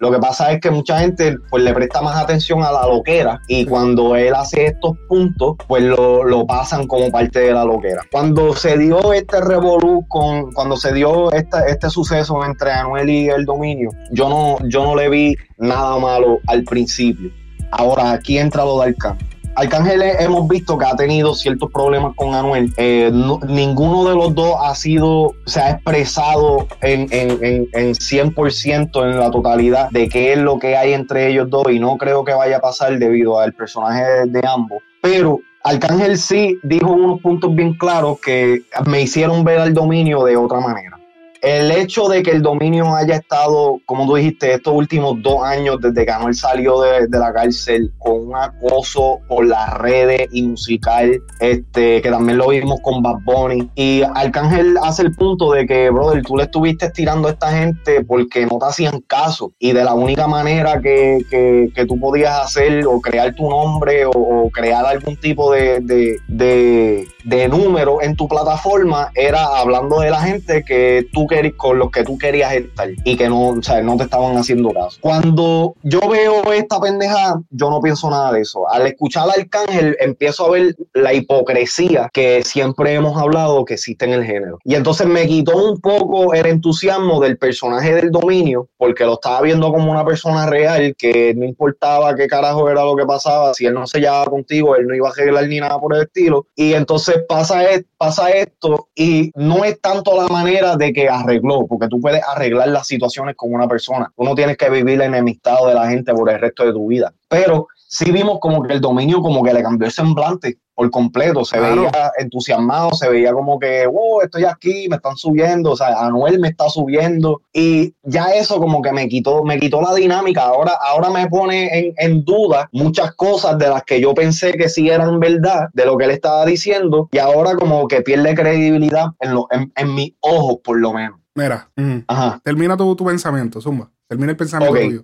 Lo 0.00 0.10
que 0.10 0.18
pasa 0.18 0.52
es 0.52 0.60
que 0.60 0.70
mucha 0.70 1.00
gente 1.00 1.36
pues 1.50 1.62
le 1.62 1.72
presta 1.72 2.00
más 2.00 2.16
atención 2.16 2.62
a 2.62 2.70
la 2.70 2.86
loquera 2.86 3.40
y 3.48 3.64
cuando 3.64 4.16
él 4.16 4.34
hace 4.34 4.66
estos 4.66 4.96
puntos 5.08 5.56
pues 5.66 5.82
lo, 5.82 6.24
lo 6.24 6.46
pasan 6.46 6.86
como 6.86 7.10
parte 7.10 7.40
de 7.40 7.52
la 7.52 7.64
loquera. 7.64 8.02
Cuando 8.10 8.54
se 8.54 8.78
dio 8.78 9.12
este 9.12 9.40
revolú 9.40 10.04
con, 10.08 10.52
cuando 10.52 10.76
se 10.76 10.92
dio 10.92 11.32
este 11.32 11.90
suceso 11.90 12.44
entre 12.44 12.70
Anuel 12.70 13.10
y 13.10 13.28
el 13.28 13.44
dominio, 13.44 13.90
yo 14.10 14.28
no, 14.28 14.58
yo 14.68 14.84
no 14.84 14.94
le 14.94 15.08
vi 15.08 15.36
nada 15.58 15.98
malo 15.98 16.38
al 16.46 16.64
principio. 16.64 17.30
Ahora 17.70 18.12
aquí 18.12 18.38
entra 18.38 18.64
lo 18.64 18.80
de 18.80 18.88
Arcángel. 18.88 19.37
Arcángel 19.58 20.02
eh, 20.02 20.12
hemos 20.20 20.46
visto 20.46 20.78
que 20.78 20.86
ha 20.86 20.94
tenido 20.94 21.34
ciertos 21.34 21.70
problemas 21.72 22.14
con 22.14 22.32
Anuel. 22.32 22.72
Eh, 22.76 23.10
no- 23.12 23.40
ninguno 23.48 24.08
de 24.08 24.14
los 24.14 24.32
dos 24.34 24.54
ha 24.62 24.72
sido, 24.76 25.34
se 25.46 25.60
ha 25.60 25.70
expresado 25.70 26.68
en, 26.80 27.08
en, 27.10 27.30
en, 27.44 27.68
en 27.72 27.92
100% 27.94 29.02
en 29.02 29.18
la 29.18 29.30
totalidad 29.32 29.90
de 29.90 30.08
qué 30.08 30.32
es 30.34 30.38
lo 30.38 30.60
que 30.60 30.76
hay 30.76 30.92
entre 30.92 31.28
ellos 31.28 31.50
dos 31.50 31.64
y 31.72 31.80
no 31.80 31.96
creo 31.96 32.24
que 32.24 32.34
vaya 32.34 32.58
a 32.58 32.60
pasar 32.60 32.96
debido 32.98 33.40
al 33.40 33.52
personaje 33.52 34.02
de, 34.04 34.26
de 34.26 34.46
ambos. 34.46 34.78
Pero 35.02 35.40
Arcángel 35.64 36.18
sí 36.18 36.56
dijo 36.62 36.92
unos 36.92 37.20
puntos 37.20 37.52
bien 37.52 37.74
claros 37.74 38.20
que 38.20 38.62
me 38.86 39.02
hicieron 39.02 39.42
ver 39.42 39.58
al 39.58 39.74
dominio 39.74 40.22
de 40.22 40.36
otra 40.36 40.60
manera. 40.60 40.97
El 41.40 41.70
hecho 41.70 42.08
de 42.08 42.22
que 42.22 42.32
el 42.32 42.42
dominio 42.42 42.94
haya 42.94 43.16
estado, 43.16 43.80
como 43.86 44.06
tú 44.06 44.16
dijiste, 44.16 44.54
estos 44.54 44.74
últimos 44.74 45.22
dos 45.22 45.42
años 45.42 45.78
desde 45.80 46.04
que 46.04 46.10
Anuel 46.10 46.34
salió 46.34 46.80
de, 46.80 47.08
la 47.08 47.32
cárcel 47.32 47.92
con 47.98 48.28
un 48.28 48.36
acoso 48.36 49.20
por 49.28 49.46
las 49.46 49.74
redes 49.74 50.28
y 50.32 50.42
musical, 50.42 51.20
este, 51.40 52.02
que 52.02 52.10
también 52.10 52.38
lo 52.38 52.48
vimos 52.48 52.80
con 52.82 53.02
Bad 53.02 53.18
Bunny. 53.24 53.70
Y 53.74 54.02
Arcángel 54.02 54.76
hace 54.82 55.02
el 55.02 55.14
punto 55.14 55.52
de 55.52 55.66
que, 55.66 55.90
brother, 55.90 56.22
tú 56.22 56.36
le 56.36 56.44
estuviste 56.44 56.90
tirando 56.90 57.28
a 57.28 57.32
esta 57.32 57.52
gente 57.52 58.04
porque 58.04 58.46
no 58.46 58.58
te 58.58 58.66
hacían 58.66 59.00
caso. 59.06 59.52
Y 59.58 59.72
de 59.72 59.84
la 59.84 59.94
única 59.94 60.26
manera 60.26 60.80
que, 60.80 61.24
que, 61.30 61.86
tú 61.86 61.98
podías 61.98 62.38
hacer 62.40 62.86
o 62.86 63.00
crear 63.00 63.34
tu 63.34 63.48
nombre 63.48 64.04
o, 64.04 64.10
o 64.10 64.50
crear 64.50 64.84
algún 64.84 65.16
tipo 65.16 65.52
de, 65.52 65.80
de, 65.80 66.18
de, 66.26 67.08
de 67.24 67.48
número 67.48 68.02
en 68.02 68.16
tu 68.16 68.26
plataforma 68.28 69.10
era 69.14 69.44
hablando 69.58 70.00
de 70.00 70.10
la 70.10 70.20
gente 70.20 70.64
que 70.64 71.06
tú 71.12 71.26
querías, 71.28 71.54
con 71.56 71.78
los 71.78 71.90
que 71.90 72.02
tú 72.02 72.18
querías 72.18 72.52
estar 72.54 72.88
y 73.04 73.16
que 73.16 73.28
no, 73.28 73.50
o 73.50 73.62
sea, 73.62 73.80
no 73.82 73.96
te 73.96 74.04
estaban 74.04 74.36
haciendo 74.36 74.70
caso. 74.70 74.98
Cuando 75.00 75.74
yo 75.82 76.00
veo 76.08 76.52
esta 76.52 76.80
pendeja, 76.80 77.40
yo 77.50 77.70
no 77.70 77.80
pienso 77.80 78.10
nada 78.10 78.32
de 78.32 78.40
eso. 78.40 78.68
Al 78.68 78.86
escuchar 78.86 79.24
al 79.24 79.40
Arcángel, 79.40 79.96
empiezo 80.00 80.46
a 80.46 80.50
ver 80.50 80.76
la 80.94 81.12
hipocresía 81.12 82.10
que 82.12 82.42
siempre 82.42 82.94
hemos 82.94 83.20
hablado 83.20 83.64
que 83.64 83.74
existe 83.74 84.04
en 84.04 84.12
el 84.12 84.24
género. 84.24 84.58
Y 84.64 84.74
entonces 84.74 85.06
me 85.06 85.26
quitó 85.26 85.56
un 85.56 85.80
poco 85.80 86.34
el 86.34 86.46
entusiasmo 86.46 87.20
del 87.20 87.38
personaje 87.38 87.94
del 87.94 88.10
dominio, 88.10 88.68
porque 88.76 89.04
lo 89.04 89.14
estaba 89.14 89.42
viendo 89.42 89.70
como 89.72 89.90
una 89.90 90.04
persona 90.04 90.46
real, 90.46 90.94
que 90.96 91.34
no 91.34 91.44
importaba 91.44 92.14
qué 92.14 92.26
carajo 92.26 92.68
era 92.68 92.84
lo 92.84 92.96
que 92.96 93.04
pasaba, 93.04 93.54
si 93.54 93.66
él 93.66 93.74
no 93.74 93.86
se 93.86 94.00
llevaba 94.00 94.26
contigo, 94.26 94.76
él 94.76 94.86
no 94.86 94.94
iba 94.94 95.08
a 95.08 95.12
arreglar 95.12 95.46
ni 95.46 95.60
nada 95.60 95.78
por 95.78 95.94
el 95.94 96.02
estilo. 96.02 96.46
Y 96.56 96.72
entonces 96.74 97.22
pasa, 97.28 97.64
e- 97.72 97.84
pasa 97.96 98.30
esto 98.30 98.88
y 98.94 99.30
no 99.34 99.64
es 99.64 99.80
tanto 99.80 100.16
la 100.16 100.28
manera 100.28 100.76
de 100.76 100.92
que 100.92 101.08
arregló, 101.20 101.66
porque 101.66 101.88
tú 101.88 102.00
puedes 102.00 102.22
arreglar 102.26 102.68
las 102.68 102.86
situaciones 102.86 103.34
con 103.36 103.52
una 103.52 103.68
persona. 103.68 104.12
Tú 104.16 104.24
no 104.24 104.34
tienes 104.34 104.56
que 104.56 104.70
vivir 104.70 105.00
enemistado 105.00 105.68
de 105.68 105.74
la 105.74 105.88
gente 105.88 106.12
por 106.12 106.30
el 106.30 106.40
resto 106.40 106.64
de 106.64 106.72
tu 106.72 106.86
vida. 106.88 107.12
Pero 107.28 107.68
sí 107.74 108.10
vimos 108.10 108.38
como 108.40 108.62
que 108.62 108.74
el 108.74 108.80
dominio 108.80 109.20
como 109.20 109.42
que 109.42 109.52
le 109.52 109.62
cambió 109.62 109.86
el 109.86 109.92
semblante 109.92 110.58
por 110.78 110.88
completo, 110.92 111.44
se 111.44 111.58
Claro. 111.58 111.74
veía 111.90 112.12
entusiasmado, 112.20 112.92
se 112.92 113.08
veía 113.08 113.32
como 113.32 113.58
que, 113.58 113.84
wow, 113.88 114.20
estoy 114.22 114.44
aquí, 114.44 114.86
me 114.88 114.94
están 114.94 115.16
subiendo, 115.16 115.72
o 115.72 115.76
sea, 115.76 115.88
Anuel 116.06 116.38
me 116.38 116.46
está 116.46 116.68
subiendo 116.68 117.42
y 117.52 117.92
ya 118.04 118.26
eso 118.30 118.60
como 118.60 118.80
que 118.80 118.92
me 118.92 119.08
quitó, 119.08 119.42
me 119.42 119.58
quitó 119.58 119.82
la 119.82 119.92
dinámica, 119.92 120.42
ahora, 120.42 120.74
ahora 120.80 121.10
me 121.10 121.26
pone 121.26 121.76
en, 121.76 121.94
en 121.96 122.24
duda 122.24 122.68
muchas 122.70 123.12
cosas 123.16 123.58
de 123.58 123.68
las 123.68 123.82
que 123.82 124.00
yo 124.00 124.14
pensé 124.14 124.52
que 124.52 124.68
sí 124.68 124.88
eran 124.88 125.18
verdad, 125.18 125.68
de 125.72 125.84
lo 125.84 125.98
que 125.98 126.04
él 126.04 126.12
estaba 126.12 126.46
diciendo 126.46 127.08
y 127.10 127.18
ahora 127.18 127.56
como 127.56 127.88
que 127.88 128.02
pierde 128.02 128.36
credibilidad 128.36 129.06
en, 129.18 129.34
lo, 129.34 129.48
en, 129.50 129.72
en 129.74 129.94
mis 129.96 130.14
ojos 130.20 130.58
por 130.62 130.78
lo 130.78 130.92
menos. 130.92 131.18
Mira. 131.34 131.68
Ajá. 132.06 132.40
termina 132.44 132.76
tu, 132.76 132.94
tu 132.94 133.04
pensamiento, 133.04 133.60
Zumba. 133.60 133.90
Termina 134.06 134.30
el 134.30 134.36
pensamiento 134.36 134.78
tuyo. 134.78 135.02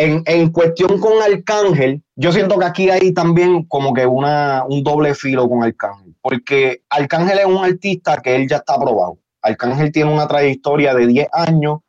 En, 0.00 0.22
en 0.24 0.50
cuestión 0.50 0.98
con 0.98 1.20
Arcángel, 1.22 2.02
yo 2.16 2.32
siento 2.32 2.58
que 2.58 2.64
aquí 2.64 2.88
hay 2.88 3.12
también 3.12 3.64
como 3.64 3.92
que 3.92 4.06
una, 4.06 4.64
un 4.66 4.82
doble 4.82 5.14
filo 5.14 5.46
con 5.46 5.62
Arcángel, 5.62 6.14
porque 6.22 6.80
Arcángel 6.88 7.38
es 7.38 7.44
un 7.44 7.62
artista 7.62 8.16
que 8.22 8.34
él 8.34 8.48
ya 8.48 8.56
está 8.56 8.76
aprobado. 8.76 9.18
Arcángel 9.42 9.92
tiene 9.92 10.10
una 10.10 10.26
trayectoria 10.26 10.94
de 10.94 11.06
10 11.06 11.28
años, 11.34 11.80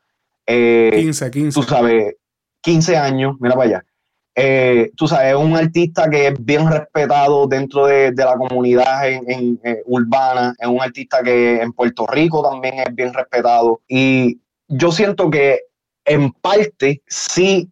eh, 0.46 0.91
15, 0.94 1.32
15. 1.32 1.56
tú 1.58 1.65
sabes, 1.65 2.15
15 2.60 2.98
años, 2.98 3.38
mira 3.39 3.56
para 3.56 3.70
allá. 3.70 3.86
Eh, 4.36 4.91
tú 4.98 5.08
sabes, 5.08 5.30
es 5.30 5.36
un 5.36 5.56
artista 5.56 6.10
que 6.10 6.27
es 6.27 6.34
bien 6.38 6.70
respetado 6.70 7.48
dentro 7.48 7.86
de, 7.86 8.12
de 8.12 8.25
la 8.25 8.36
comunidad 8.36 9.08
en, 9.08 9.32
en, 9.32 9.60
eh, 9.63 9.84
urbana, 9.86 10.53
es 10.60 10.68
un 10.68 10.82
artista 10.82 11.24
que 11.24 11.62
en 11.62 11.72
Puerto 11.72 12.06
Rico 12.08 12.44
también 12.44 12.75
es 12.80 12.94
bien 12.94 13.13
respetado 13.13 13.80
y 13.88 14.38
yo 14.68 14.91
siento 14.91 15.30
que 15.30 15.62
en 16.03 16.34
parte 16.34 17.01
sí 17.08 17.70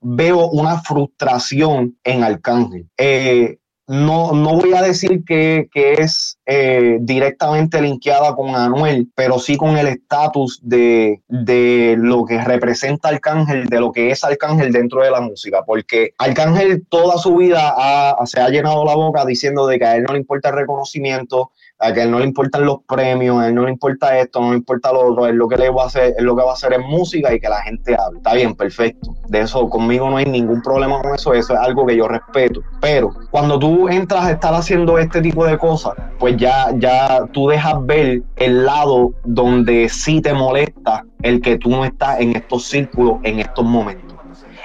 veo 0.00 0.48
una 0.48 0.80
frustración 0.80 1.98
en 2.04 2.24
Arcángel. 2.24 2.88
Eh, 2.96 3.58
no, 3.86 4.32
no 4.32 4.56
voy 4.56 4.74
a 4.74 4.82
decir 4.82 5.24
que, 5.24 5.68
que 5.72 5.94
es 5.94 6.38
eh, 6.52 6.98
directamente 7.00 7.80
linkeada 7.80 8.34
con 8.34 8.56
Anuel, 8.56 9.08
pero 9.14 9.38
sí 9.38 9.56
con 9.56 9.78
el 9.78 9.86
estatus 9.86 10.58
de, 10.62 11.22
de 11.28 11.94
lo 11.96 12.24
que 12.24 12.42
representa 12.42 13.08
Arcángel, 13.08 13.66
de 13.68 13.78
lo 13.78 13.92
que 13.92 14.10
es 14.10 14.24
Arcángel 14.24 14.72
dentro 14.72 15.00
de 15.02 15.12
la 15.12 15.20
música, 15.20 15.62
porque 15.64 16.10
Arcángel 16.18 16.84
toda 16.88 17.18
su 17.18 17.36
vida 17.36 17.72
ha- 17.76 18.16
se 18.26 18.40
ha 18.40 18.48
llenado 18.48 18.84
la 18.84 18.96
boca 18.96 19.24
diciendo 19.24 19.64
de 19.68 19.78
que 19.78 19.84
a 19.84 19.94
él 19.94 20.02
no 20.08 20.14
le 20.14 20.18
importa 20.18 20.48
el 20.48 20.56
reconocimiento, 20.56 21.52
a 21.78 21.92
que 21.94 22.00
a 22.00 22.02
él 22.02 22.10
no 22.10 22.18
le 22.18 22.26
importan 22.26 22.64
los 22.66 22.78
premios, 22.86 23.40
a 23.40 23.46
él 23.48 23.54
no 23.54 23.64
le 23.64 23.70
importa 23.70 24.18
esto, 24.18 24.40
no 24.40 24.50
le 24.50 24.58
importa 24.58 24.92
lo 24.92 25.00
otro, 25.12 25.26
él 25.26 25.36
lo 25.36 25.46
que 25.48 25.56
le 25.56 25.70
va 25.70 25.84
a 25.84 25.86
hacer, 25.86 26.14
él 26.18 26.24
lo 26.24 26.36
que 26.36 26.42
va 26.42 26.50
a 26.50 26.54
hacer 26.54 26.72
es 26.74 26.80
música 26.80 27.32
y 27.32 27.40
que 27.40 27.48
la 27.48 27.62
gente 27.62 27.94
hable. 27.98 28.18
Está 28.18 28.34
bien, 28.34 28.54
perfecto. 28.54 29.14
De 29.28 29.40
eso 29.40 29.66
conmigo 29.68 30.10
no 30.10 30.16
hay 30.18 30.26
ningún 30.26 30.60
problema 30.62 31.00
con 31.00 31.14
eso, 31.14 31.32
eso 31.32 31.54
es 31.54 31.58
algo 31.60 31.86
que 31.86 31.96
yo 31.96 32.06
respeto. 32.08 32.60
Pero 32.80 33.12
cuando 33.30 33.58
tú 33.58 33.88
entras 33.88 34.24
a 34.24 34.32
estar 34.32 34.52
haciendo 34.52 34.98
este 34.98 35.22
tipo 35.22 35.46
de 35.46 35.56
cosas, 35.56 35.94
pues 36.18 36.36
ya, 36.40 36.70
ya 36.78 37.26
tú 37.32 37.48
dejas 37.48 37.74
ver 37.86 38.22
el 38.36 38.64
lado 38.64 39.12
donde 39.24 39.88
sí 39.88 40.20
te 40.20 40.32
molesta 40.32 41.04
el 41.22 41.40
que 41.40 41.56
tú 41.58 41.70
no 41.70 41.84
estás 41.84 42.18
en 42.20 42.34
estos 42.34 42.64
círculos 42.64 43.18
en 43.22 43.38
estos 43.38 43.64
momentos 43.64 44.10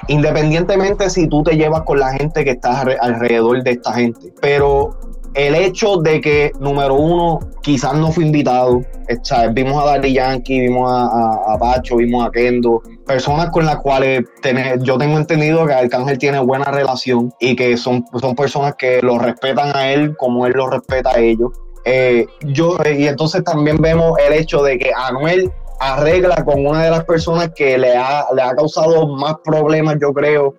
independientemente 0.08 1.10
si 1.10 1.28
tú 1.28 1.42
te 1.44 1.56
llevas 1.56 1.82
con 1.82 2.00
la 2.00 2.14
gente 2.14 2.44
que 2.44 2.52
está 2.52 2.84
alre- 2.84 2.98
alrededor 3.02 3.64
de 3.64 3.72
esta 3.72 3.94
gente. 3.94 4.32
Pero 4.40 5.00
el 5.34 5.56
hecho 5.56 5.98
de 5.98 6.22
que, 6.22 6.52
número 6.60 6.94
uno, 6.96 7.40
quizás 7.64 7.96
no 7.96 8.12
fue 8.12 8.26
invitado. 8.26 8.82
Vimos 9.54 9.82
a 9.82 9.86
Daddy 9.86 10.14
Yankee, 10.14 10.60
vimos 10.62 10.90
a, 10.92 11.58
Pacho, 11.60 11.98
vimos 11.98 12.28
a 12.28 12.32
Kendo, 12.32 12.82
personas 13.06 13.50
con 13.50 13.66
las 13.66 13.78
cuales 13.78 14.26
yo 14.82 14.98
tengo 14.98 15.18
entendido 15.18 15.66
que 15.66 15.74
Arcángel 15.74 16.18
tiene 16.18 16.40
buena 16.40 16.66
relación 16.66 17.34
y 17.40 17.56
que 17.56 17.76
son, 17.78 18.06
son 18.22 18.36
personas 18.36 18.76
que 18.76 19.02
lo 19.02 19.18
respetan 19.18 19.76
a 19.76 19.92
él 19.92 20.16
como 20.18 20.46
él 20.46 20.54
lo 20.56 20.70
respeta 20.70 21.12
a 21.16 21.20
ellos. 21.20 21.50
Eh, 21.86 22.26
yo, 22.42 22.78
y 22.86 23.08
entonces 23.08 23.44
también 23.44 23.78
vemos 23.78 24.18
el 24.20 24.34
hecho 24.34 24.64
de 24.64 24.78
que 24.78 24.92
Anuel 24.96 25.52
arregla 25.80 26.44
con 26.44 26.66
una 26.66 26.84
de 26.84 26.92
las 26.92 27.04
personas 27.06 27.52
que 27.56 27.78
le 27.78 27.96
ha, 27.96 28.26
le 28.36 28.42
ha 28.42 28.56
causado 28.56 29.08
más 29.08 29.36
problemas, 29.44 29.98
yo 30.02 30.14
creo, 30.14 30.56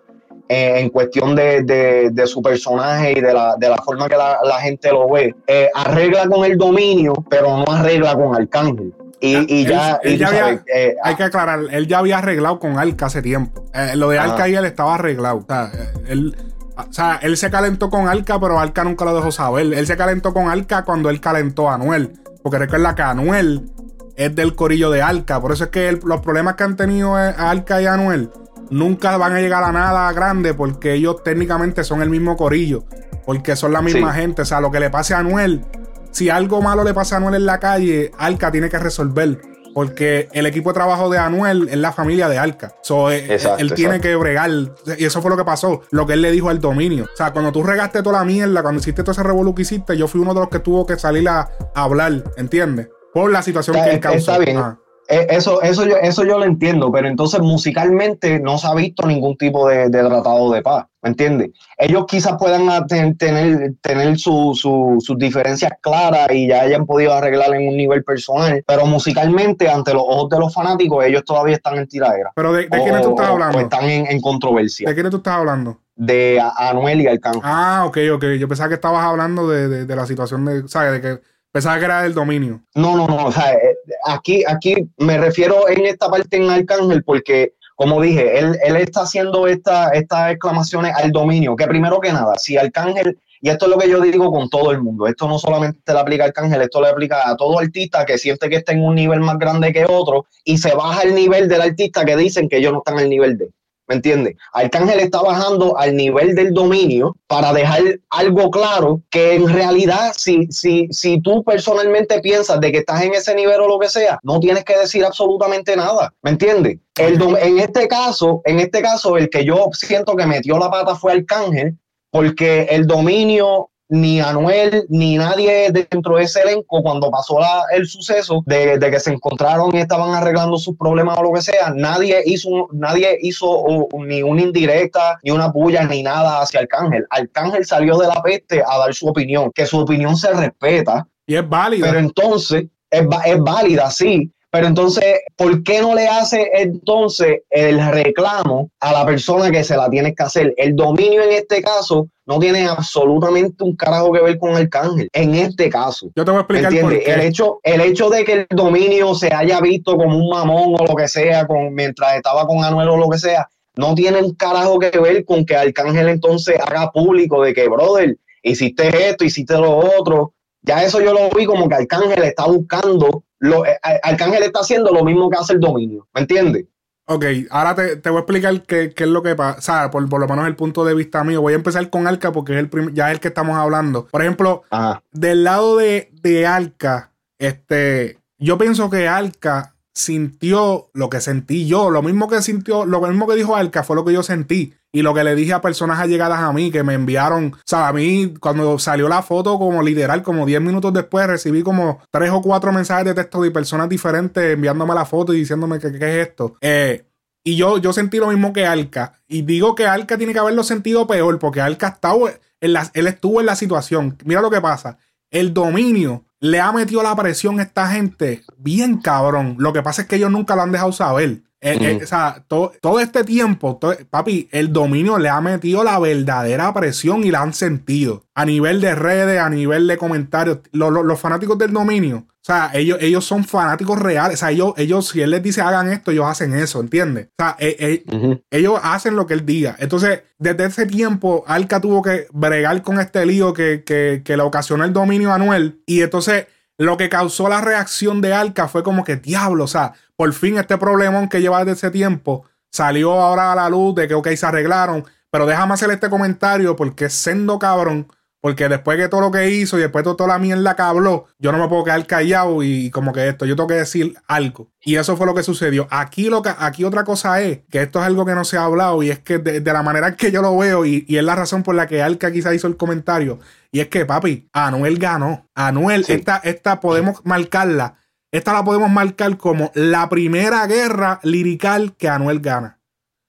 eh, 0.49 0.79
en 0.79 0.91
cuestión 0.91 1.35
de, 1.35 2.23
su 2.27 2.41
personaje 2.41 3.13
y 3.13 3.21
de 3.21 3.33
la, 3.33 3.83
forma 3.85 4.09
que 4.09 4.17
la, 4.17 4.61
gente 4.61 4.91
lo 4.91 5.11
ve. 5.11 5.35
Eh, 5.47 5.69
arregla 5.75 6.29
con 6.29 6.45
el 6.45 6.57
dominio, 6.57 7.15
pero 7.29 7.59
no 7.59 7.65
arregla 7.69 8.15
con 8.15 8.35
Arcángel. 8.35 8.95
Y, 9.19 9.67
ya, 9.67 9.99
eh, 10.05 10.95
hay 11.03 11.15
que 11.17 11.23
aclarar, 11.25 11.61
él 11.73 11.89
ya 11.89 11.99
había 11.99 12.19
arreglado 12.19 12.61
con 12.61 12.79
Alca 12.79 13.07
hace 13.07 13.23
tiempo. 13.23 13.65
lo 13.97 14.11
de 14.11 14.19
Alca 14.19 14.49
y 14.49 14.55
él 14.55 14.65
estaba 14.65 14.95
arreglado. 14.95 15.39
O 15.39 15.47
sea, 15.49 15.73
él, 16.09 16.37
o 16.77 16.93
sea, 16.93 17.19
él 17.23 17.37
se 17.37 17.51
calentó 17.51 17.89
con 17.89 18.09
Alca, 18.09 18.39
pero 18.39 18.61
Alca 18.61 18.85
nunca 18.85 19.05
lo 19.05 19.15
dejó 19.15 19.33
saber. 19.33 19.73
Él 19.73 19.87
se 19.87 19.97
calentó 19.97 20.35
con 20.35 20.49
Alca 20.49 20.85
cuando 20.85 21.09
él 21.09 21.21
calentó 21.21 21.71
a 21.71 21.75
Anuel. 21.75 22.13
Porque 22.43 22.59
recuerda 22.59 22.95
que 22.95 23.03
Anuel 23.03 23.71
es 24.15 24.35
del 24.35 24.55
corillo 24.55 24.91
de 24.91 25.03
Alca. 25.03 25.41
Por 25.41 25.53
eso 25.53 25.65
es 25.65 25.71
que 25.71 25.99
los 26.05 26.21
problemas 26.21 26.55
que 26.55 26.65
han 26.65 26.77
tenido 26.77 27.15
Alca 27.15 27.81
y 27.81 27.87
Anuel 27.87 28.31
nunca 28.71 29.17
van 29.17 29.33
a 29.33 29.41
llegar 29.41 29.65
a 29.65 29.73
nada 29.73 30.13
grande 30.13 30.53
porque 30.55 30.95
ellos 30.95 31.23
técnicamente 31.23 31.85
son 31.85 32.03
el 32.03 32.11
mismo 32.11 32.37
corillo, 32.37 32.85
porque 33.25 33.57
son 33.57 33.73
la 33.73 33.81
misma 33.81 34.13
gente. 34.13 34.43
O 34.43 34.45
sea, 34.45 34.61
lo 34.61 34.71
que 34.71 34.81
le 34.81 34.91
pase 34.91 35.15
a 35.15 35.21
Anuel, 35.21 35.65
si 36.11 36.29
algo 36.29 36.61
malo 36.61 36.85
le 36.85 36.93
pasa 36.93 37.17
a 37.17 37.19
Anuel 37.19 37.37
en 37.37 37.47
la 37.47 37.59
calle, 37.59 38.13
Alca 38.19 38.53
tiene 38.53 38.69
que 38.69 38.79
resolver. 38.79 39.41
Porque 39.77 40.31
el 40.33 40.47
equipo 40.47 40.71
de 40.71 40.75
trabajo 40.75 41.11
de 41.11 41.19
Anuel 41.19 41.69
es 41.69 41.77
la 41.77 41.93
familia 41.93 42.31
de 42.31 42.39
Alca. 42.39 42.77
So, 42.81 43.11
eh, 43.11 43.39
él 43.59 43.75
tiene 43.75 44.01
que 44.01 44.17
bregar. 44.17 44.51
Y 44.97 45.05
eso 45.05 45.21
fue 45.21 45.31
lo 45.31 45.37
que 45.37 45.45
pasó. 45.45 45.83
Lo 45.91 46.07
que 46.07 46.15
él 46.15 46.23
le 46.23 46.31
dijo 46.31 46.49
al 46.49 46.63
dominio. 46.63 47.05
O 47.05 47.15
sea, 47.15 47.31
cuando 47.35 47.53
tú 47.53 47.63
regaste 47.63 48.03
toda 48.03 48.21
la 48.21 48.25
mierda, 48.25 48.63
cuando 48.63 48.81
hiciste 48.81 49.03
todo 49.03 49.13
ese 49.13 49.23
revolú 49.23 49.55
que 49.55 49.61
hiciste, 49.61 49.95
yo 49.95 50.09
fui 50.09 50.23
uno 50.23 50.33
de 50.33 50.41
los 50.41 50.49
que 50.49 50.61
tuvo 50.61 50.87
que 50.87 50.99
salir 50.99 51.29
a, 51.29 51.51
hablar. 51.75 52.25
¿Entiendes? 52.39 52.89
Por 53.13 53.31
la 53.31 53.43
situación 53.43 53.77
que 53.85 53.91
él 53.91 54.01
causó. 54.01 54.33
Está 54.33 54.39
bien. 54.39 54.57
Eh, 54.59 54.86
eso, 55.09 55.63
eso, 55.63 55.85
yo, 55.85 55.97
eso 55.97 56.25
yo 56.25 56.39
lo 56.39 56.45
entiendo, 56.45 56.91
pero 56.91 57.09
entonces 57.09 57.41
musicalmente 57.41 58.41
no 58.41 58.59
se 58.59 58.67
ha 58.67 58.75
visto 58.75 59.07
ningún 59.07 59.37
tipo 59.37 59.69
de, 59.69 59.89
tratado 59.91 60.51
de 60.53 60.63
paz, 60.63 60.87
¿me 61.03 61.11
entiendes? 61.11 61.51
Ellos 61.79 62.05
quizás 62.07 62.35
puedan 62.39 62.69
tener, 62.87 63.75
tener 63.81 64.19
sus 64.19 65.07
diferencias 65.17 65.73
claras 65.81 66.31
y 66.33 66.49
ya 66.49 66.63
hayan 66.63 66.87
podido 66.87 67.13
arreglar 67.15 67.55
en 67.55 67.69
un 67.69 67.77
nivel 67.77 68.05
personal, 68.05 68.63
pero 68.67 68.87
musicalmente, 68.87 69.69
ante 69.69 69.93
los 69.93 70.03
ojos 70.03 70.31
de 70.31 70.39
los 70.39 70.53
fanáticos, 70.53 71.05
ellos 71.05 71.25
todavía 71.25 71.57
están 71.57 71.79
en 71.79 71.89
tiradera. 71.89 72.33
¿Pero 72.35 72.53
de, 72.53 72.63
de 72.63 72.83
quiénes 72.83 73.03
tú 73.03 73.11
estás 73.11 73.29
hablando? 73.29 73.61
están 73.61 73.85
en, 73.85 74.21
controversia. 74.21 74.89
¿De 74.89 74.95
quiénes 74.95 75.11
tú 75.11 75.19
estás 75.19 75.35
hablando? 75.35 75.79
De 75.95 76.43
Anuel 76.57 77.01
y 77.01 77.07
Alcántara. 77.07 77.45
Ah, 77.45 77.85
ok, 77.87 77.99
ok. 78.15 78.25
Yo 78.39 78.49
pensaba 78.49 78.69
que 78.69 78.75
estabas 78.75 79.05
hablando 79.05 79.49
de, 79.49 79.87
de 79.87 79.97
la 79.97 80.05
situación 80.05 80.45
de, 80.45 80.69
¿sabes? 80.69 80.93
De 80.93 81.01
que 81.01 81.21
Pensaba 81.57 81.79
que 81.79 81.87
era 81.87 82.03
del 82.03 82.13
dominio. 82.13 82.61
No, 82.75 82.95
no, 82.99 83.07
no. 83.07 83.29
O 83.29 83.33
sea, 83.33 83.51
eh, 83.55 83.76
aquí, 84.07 84.43
aquí 84.47 84.77
me 84.99 85.19
refiero 85.19 85.69
en 85.69 85.87
esta 85.87 86.09
parte 86.09 86.37
en 86.37 86.51
Arcángel 86.51 87.05
porque, 87.05 87.55
como 87.75 88.01
dije, 88.01 88.39
él, 88.39 88.57
él 88.63 88.77
está 88.77 89.03
haciendo 89.03 89.47
esta, 89.47 89.91
estas 89.91 90.33
exclamaciones 90.33 90.95
al 90.95 91.13
dominio. 91.13 91.57
Que 91.57 91.67
primero 91.67 92.01
que 92.01 92.13
nada, 92.13 92.37
si 92.39 92.57
Arcángel, 92.57 93.19
y 93.41 93.51
esto 93.51 93.67
es 93.67 93.71
lo 93.71 93.79
que 93.79 93.89
yo 93.89 94.01
digo 94.01 94.31
con 94.31 94.49
todo 94.49 94.71
el 94.71 94.81
mundo, 94.81 95.07
esto 95.07 95.29
no 95.29 95.39
solamente 95.39 95.93
le 95.93 95.99
aplica 95.99 96.25
a 96.25 96.27
Arcángel, 96.29 96.63
esto 96.63 96.81
le 96.81 96.89
aplica 96.89 97.29
a 97.29 97.37
todo 97.37 97.59
artista 97.59 98.05
que 98.07 98.19
siente 98.19 98.49
que 98.49 98.57
está 98.57 98.73
en 98.73 98.83
un 98.83 98.95
nivel 98.95 99.21
más 99.21 99.39
grande 99.39 99.73
que 99.73 99.85
otro 99.87 100.27
y 100.45 100.59
se 100.59 100.75
baja 100.75 101.03
el 101.03 101.15
nivel 101.15 101.49
del 101.49 101.61
artista 101.61 102.05
que 102.05 102.17
dicen 102.17 102.49
que 102.49 102.59
ellos 102.59 102.73
no 102.73 102.79
están 102.79 102.99
al 102.99 103.09
nivel 103.09 103.37
de. 103.37 103.51
¿Me 103.89 103.95
entiendes? 103.95 104.35
Arcángel 104.53 104.99
está 105.01 105.23
bajando 105.23 105.79
al 105.79 105.95
nivel 105.95 106.35
del 106.35 106.53
dominio 106.53 107.17
para 107.29 107.53
dejar 107.53 107.83
algo 108.11 108.51
claro 108.51 109.01
que 109.11 109.35
en 109.35 109.49
realidad 109.49 110.13
si, 110.17 110.47
si, 110.51 110.89
si 110.91 111.21
tú 111.21 111.45
personalmente 111.45 112.21
piensas 112.21 112.61
de 112.61 112.73
que 112.73 112.79
estás 112.79 113.03
en 113.03 113.15
ese 113.15 113.35
nivel 113.35 113.61
o 113.61 113.69
lo 113.69 113.79
que 113.79 113.89
sea, 113.89 114.19
no 114.23 114.41
tienes 114.41 114.65
que 114.65 114.77
decir 114.77 115.05
absolutamente 115.05 115.77
nada. 115.77 116.13
¿Me 116.23 116.31
entiendes? 116.31 116.79
El 116.97 117.21
en 117.41 117.59
este 117.59 117.87
caso, 117.89 118.41
en 118.45 118.59
este 118.59 118.83
caso, 118.83 119.17
el 119.17 119.29
que 119.31 119.45
yo 119.45 119.69
siento 119.73 120.17
que 120.17 120.27
metió 120.27 120.59
la 120.59 120.71
pata 120.71 120.97
fue 120.97 121.13
Arcángel, 121.13 121.77
porque 122.11 122.63
el 122.71 122.87
dominio 122.87 123.71
ni 123.89 124.21
Anuel 124.21 124.85
ni 124.89 125.17
nadie 125.17 125.71
dentro 125.71 126.17
de 126.17 126.25
ese 126.25 126.41
elenco 126.41 126.83
cuando 126.83 127.11
pasó 127.11 127.39
el 127.73 127.87
suceso 127.87 128.43
de, 128.47 128.79
que 128.79 129.01
se 129.01 129.13
encontraron 129.13 129.75
y 129.75 129.79
estaban 129.79 130.15
arreglando 130.15 130.59
sus 130.59 130.77
problemas 130.77 131.19
o 131.19 131.23
lo 131.23 131.33
que 131.33 131.43
sea, 131.43 131.73
nadie 131.75 132.23
hizo, 132.25 132.69
nadie 132.73 133.19
hizo 133.23 133.89
ni 133.99 134.23
una 134.23 134.43
indirecta, 134.43 135.19
ni 135.23 135.31
una 135.31 135.53
puya, 135.53 135.85
ni 135.85 136.03
nada 136.03 136.41
hacia 136.41 136.61
Arcángel. 136.61 137.07
Arcángel 137.11 137.65
salió 137.65 137.97
de 137.99 138.09
la 138.09 138.23
peste 138.23 138.63
a 138.67 138.79
dar 138.79 138.95
su 138.95 139.07
opinión, 139.07 139.51
que 139.53 139.67
su 139.67 139.79
opinión 139.79 140.17
se 140.17 140.33
respeta. 140.33 141.07
Y 141.27 141.37
es 141.37 141.49
válida. 141.49 141.87
Pero 141.87 141.99
entonces, 141.99 142.65
es, 142.91 143.07
es 143.25 143.41
válida, 143.41 143.91
sí, 143.91 144.33
pero 144.51 144.69
entonces, 144.69 145.05
¿por 145.37 145.63
qué 145.63 145.81
no 145.81 145.95
le 145.95 146.07
hace 146.07 146.51
entonces 146.55 147.43
el 147.51 147.85
reclamo 147.91 148.71
a 148.81 148.93
la 148.93 149.05
persona 149.05 149.51
que 149.51 149.65
se 149.65 149.77
la 149.77 149.91
tiene 149.91 150.15
que 150.15 150.23
hacer? 150.23 150.55
El 150.57 150.75
dominio 150.77 151.23
en 151.23 151.33
este 151.33 151.63
caso 151.63 152.09
no 152.27 152.39
tiene 152.39 152.67
absolutamente 152.67 153.63
un 153.65 153.77
carajo 153.77 154.13
que 154.13 154.23
ver 154.23 154.39
con 154.39 154.57
el 154.57 154.69
cángel. 154.69 155.09
En 155.13 155.35
este 155.35 155.69
caso. 155.69 156.09
Yo 156.17 156.25
te 156.25 156.31
voy 156.31 156.39
a 156.39 156.41
explicar 156.41 156.81
por 156.81 156.99
qué. 156.99 157.13
El 157.13 157.21
hecho, 157.21 157.61
el 157.63 157.81
hecho 157.81 158.09
de 158.09 158.25
que 158.25 158.33
el 158.33 158.47
dominio 158.51 159.15
se 159.15 159.33
haya 159.33 159.61
visto 159.61 159.97
como 159.97 160.17
un 160.17 160.31
mamón 160.31 160.75
o 160.79 160.87
lo 160.87 160.95
que 160.95 161.09
sea, 161.09 161.47
con, 161.47 161.75
mientras 161.75 162.17
estaba 162.17 162.47
con 162.47 162.65
Anuel 162.65 162.89
o 162.89 162.97
lo 162.97 163.09
que 163.09 163.19
sea, 163.19 163.49
no 163.77 163.95
tiene 163.95 164.23
un 164.23 164.35
carajo 164.35 164.79
que 164.79 164.91
ver 164.99 165.25
con 165.25 165.45
que 165.45 165.55
Arcángel 165.55 166.09
entonces 166.09 166.59
haga 166.61 166.91
público 166.93 167.43
de 167.43 167.53
que, 167.53 167.69
brother, 167.69 168.17
hiciste 168.43 169.11
esto, 169.11 169.25
hiciste 169.25 169.55
lo 169.55 169.77
otro. 169.77 170.33
Ya 170.63 170.83
eso 170.83 171.01
yo 171.01 171.13
lo 171.13 171.29
vi 171.31 171.45
como 171.45 171.69
que 171.69 171.75
Arcángel 171.75 172.25
está 172.25 172.47
buscando 172.47 173.23
lo, 173.39 173.67
eh, 173.67 173.79
Arcángel 174.03 174.43
está 174.43 174.61
haciendo 174.61 174.93
lo 174.93 175.05
mismo 175.05 175.31
que 175.31 175.39
hace 175.39 175.53
el 175.55 175.61
dominio, 175.61 176.07
¿me 176.15 176.23
entiendes? 176.23 176.67
Ok, 177.09 177.25
ahora 177.51 177.75
te, 177.75 178.11
voy 178.11 178.19
a 178.19 178.21
explicar 178.21 178.63
qué, 178.63 178.93
es 178.97 179.07
lo 179.07 179.23
que 179.23 179.37
pasa, 179.37 179.59
o 179.59 179.63
sea, 179.63 179.91
por, 179.93 180.03
lo 180.03 180.27
menos 180.27 180.47
el 180.49 180.57
punto 180.57 180.85
de 180.85 180.93
vista 180.93 181.23
mío. 181.23 181.41
Voy 181.41 181.53
a 181.53 181.57
empezar 181.57 181.89
con 181.89 182.09
Arca 182.09 182.33
porque 182.33 182.59
es 182.59 182.59
el 182.59 182.95
ya 182.95 183.09
es 183.09 183.15
el 183.15 183.21
que 183.21 183.29
estamos 183.29 183.57
hablando. 183.57 184.07
Por 184.07 184.23
ejemplo, 184.23 184.65
del 185.13 185.45
lado 185.45 185.77
de, 185.77 186.11
de 186.21 186.47
Arca, 186.47 187.13
este, 187.39 188.19
yo 188.39 188.59
pienso 188.59 188.91
que 188.91 189.07
Arca 189.07 189.76
sintió 189.97 190.91
lo 190.93 191.09
que 191.09 191.23
sentí 191.23 191.67
yo. 191.67 191.89
Lo 191.89 192.03
mismo 192.03 192.29
que 192.29 192.43
sintió, 192.43 192.85
lo 192.85 193.01
mismo 193.01 193.27
que 193.27 193.35
dijo 193.35 193.57
Alca 193.57 193.83
fue 193.83 193.97
lo 193.97 194.05
que 194.05 194.13
yo 194.13 194.23
sentí. 194.23 194.75
Y 194.93 195.01
lo 195.01 195.15
que 195.15 195.25
le 195.25 195.35
dije 195.35 195.55
a 195.55 195.63
personas 195.63 195.99
allegadas 195.99 196.41
a 196.41 196.53
mí 196.53 196.71
que 196.71 196.83
me 196.83 196.93
enviaron. 196.93 197.55
O 197.55 197.59
sea, 197.65 197.89
a 197.89 197.93
mí, 197.95 198.35
cuando 198.39 198.79
salió 198.79 199.09
la 199.09 199.23
foto, 199.23 199.59
como 199.59 199.83
literal, 199.83 200.23
como 200.23 200.45
10 200.45 200.61
minutos 200.61 200.93
después, 200.93 201.27
recibí 201.27 201.63
como 201.63 202.03
3 202.11 202.31
o 202.31 202.43
4 202.43 202.73
mensajes 202.73 203.07
de 203.07 203.15
texto 203.15 203.41
de 203.41 203.51
personas 203.51 203.89
diferentes 203.89 204.53
enviándome 204.53 204.95
la 204.95 205.07
foto 205.07 205.33
y 205.33 205.39
diciéndome 205.39 205.79
que 205.79 205.91
qué 205.93 206.21
es 206.21 206.29
esto. 206.29 206.57
Eh, 206.61 207.07
y 207.43 207.57
yo, 207.57 207.79
yo 207.79 207.95
sentí 207.95 208.19
lo 208.19 208.29
mismo 208.29 208.53
que 208.53 208.67
Alca. 208.67 209.15
Y 209.27 209.43
digo 209.43 209.75
que 209.75 209.87
Alca 209.87 210.19
tiene 210.19 210.35
que 210.35 210.41
haberlo 210.41 210.63
sentido 210.63 211.07
peor, 211.07 211.39
porque 211.39 211.63
Alca 211.63 211.89
estaba 211.89 212.33
en 212.61 212.73
la, 212.75 212.91
él 212.93 213.07
estuvo 213.07 213.41
en 213.41 213.47
la 213.47 213.57
situación. 213.57 214.19
Mira 214.27 214.43
lo 214.43 214.51
que 214.51 214.61
pasa. 214.61 214.99
El 215.31 215.55
dominio 215.55 216.26
le 216.41 216.61
ha 216.61 216.73
metido 216.73 217.03
la 217.03 217.17
presión 217.17 217.59
a 217.61 217.63
esta 217.63 217.89
gente 217.89 218.45
bien 218.59 218.99
cabrón. 218.99 219.57
Lo 219.59 219.73
que 219.73 219.83
pasa 219.83 220.03
es 220.03 220.09
que 220.09 220.17
ellos 220.17 220.31
nunca 220.31 220.57
lo 220.57 220.63
han 220.63 220.73
dejado 220.73 220.93
saber. 220.93 221.43
Eh, 221.67 221.79
eh, 221.81 222.01
o 222.03 222.07
sea, 222.07 222.45
todo 222.47 223.01
este 223.01 223.25
tiempo, 223.25 223.81
papi, 224.11 224.49
el 224.53 224.73
dominio 224.73 225.19
le 225.19 225.29
ha 225.29 225.41
metido 225.41 225.83
la 225.83 225.99
verdadera 225.99 226.73
presión 226.73 227.25
y 227.25 227.31
la 227.31 227.43
han 227.43 227.53
sentido. 227.53 228.25
A 228.35 228.45
nivel 228.45 228.81
de 228.81 228.95
redes, 228.95 229.41
a 229.41 229.51
nivel 229.51 229.87
de 229.87 229.97
comentarios. 229.97 230.61
los 230.73 231.21
fanáticos 231.21 231.59
del 231.59 231.73
dominio 231.73 232.27
o 232.39 232.53
sea, 232.53 232.71
ellos, 232.75 232.99
ellos 233.01 233.25
son 233.25 233.43
fanáticos 233.43 233.99
reales. 233.99 234.37
O 234.37 234.39
sea, 234.39 234.53
ellos, 234.53 234.73
ellos, 234.77 235.09
si 235.09 235.21
él 235.21 235.33
les 235.33 235.43
dice 235.43 235.63
hagan 235.63 235.91
esto, 235.91 236.13
ellos 236.13 236.27
hacen 236.27 236.55
eso, 236.55 236.79
¿entiendes? 236.79 237.27
O 237.27 237.43
sea, 237.43 237.57
eh, 237.59 238.05
eh, 238.07 238.41
ellos 238.53 238.79
hacen 238.85 239.17
lo 239.17 239.27
que 239.27 239.35
él 239.35 239.45
diga. 239.45 239.75
Entonces, 239.81 240.23
desde 240.39 240.67
ese 240.67 240.87
tiempo, 240.87 241.43
Alca 241.49 241.81
tuvo 241.81 242.03
que 242.03 242.29
bregar 242.33 242.83
con 242.83 243.01
este 243.01 243.27
lío 243.27 243.53
que, 243.53 243.83
que, 243.83 244.23
que 244.25 244.37
le 244.37 244.45
ocasionó 244.45 244.85
el 244.85 244.93
dominio 244.93 245.33
Anuel. 245.33 245.83
Y 245.87 246.03
entonces, 246.03 246.47
lo 246.79 246.97
que 246.97 247.09
causó 247.09 247.49
la 247.49 247.61
reacción 247.61 248.21
de 248.21 248.35
Alca 248.35 248.69
fue 248.69 248.83
como 248.83 249.05
que, 249.05 249.17
diablo, 249.17 249.65
o 249.65 249.69
sea, 249.69 249.95
por 250.17 250.33
fin 250.33 250.59
este 250.59 250.79
problemón 250.79 251.29
que 251.29 251.41
lleva 251.41 251.65
desde 251.65 251.73
ese 251.73 251.91
tiempo 251.91 252.45
salió 252.71 253.13
ahora 253.13 253.53
a 253.53 253.57
la 253.57 253.69
luz 253.69 253.95
de 253.95 254.09
que, 254.09 254.15
ok, 254.15 254.29
se 254.35 254.47
arreglaron. 254.47 255.05
Pero 255.31 255.47
déjame 255.47 255.75
hacer 255.75 255.91
este 255.91 256.11
comentario 256.11 256.77
porque 256.77 257.09
siendo 257.09 257.59
cabrón 257.59 258.09
Porque 258.47 258.69
después 258.69 258.97
que 258.97 259.09
todo 259.09 259.23
lo 259.23 259.33
que 259.33 259.51
hizo 259.51 259.77
y 259.77 259.81
después 259.81 260.05
de 260.05 260.15
toda 260.15 260.29
la 260.29 260.39
mierda 260.39 260.77
que 260.77 260.83
habló, 260.83 261.27
yo 261.37 261.51
no 261.51 261.59
me 261.59 261.67
puedo 261.67 261.83
quedar 261.83 262.07
callado 262.07 262.63
y 262.63 262.91
como 262.91 263.13
que 263.13 263.27
esto, 263.27 263.45
yo 263.45 263.57
tengo 263.57 263.67
que 263.67 263.75
decir 263.75 264.15
algo. 264.29 264.71
Y 264.81 264.95
eso 264.95 265.17
fue 265.17 265.27
lo 265.27 265.35
que 265.35 265.43
sucedió. 265.43 265.89
Aquí, 265.91 266.29
lo 266.29 266.43
que, 266.43 266.53
aquí 266.57 266.85
otra 266.85 267.03
cosa 267.03 267.43
es 267.43 267.63
que 267.69 267.83
esto 267.83 267.99
es 267.99 268.07
algo 268.07 268.25
que 268.25 268.37
no 268.37 268.45
se 268.45 268.57
ha 268.57 268.63
hablado 268.63 269.03
y 269.03 269.11
es 269.11 269.19
que 269.19 269.39
de, 269.39 269.61
la 269.61 269.83
manera 269.83 270.15
que 270.15 270.31
yo 270.31 270.43
lo 270.43 270.57
veo 270.57 270.87
y, 270.87 271.05
es 271.09 271.25
la 271.25 271.35
razón 271.35 271.65
por 271.65 271.75
la 271.75 271.89
que 271.89 272.05
Alca 272.05 272.31
quizá 272.31 272.55
hizo 272.55 272.69
el 272.69 272.77
comentario. 272.77 273.41
Y 273.73 273.81
es 273.81 273.89
que, 273.89 274.07
papi, 274.07 274.49
Anuel 274.53 274.99
ganó. 274.99 275.49
Anuel, 275.57 276.05
esta, 276.07 276.37
esta 276.45 276.79
podemos 276.79 277.23
marcarla. 277.25 277.97
Esta 278.31 278.53
la 278.53 278.63
podemos 278.63 278.93
marcar 278.93 279.37
como 279.39 279.73
la 279.75 280.09
primera 280.09 280.65
guerra 280.69 281.19
lirical 281.25 281.97
que 281.97 282.09
Anuel 282.09 282.39
gana. 282.39 282.79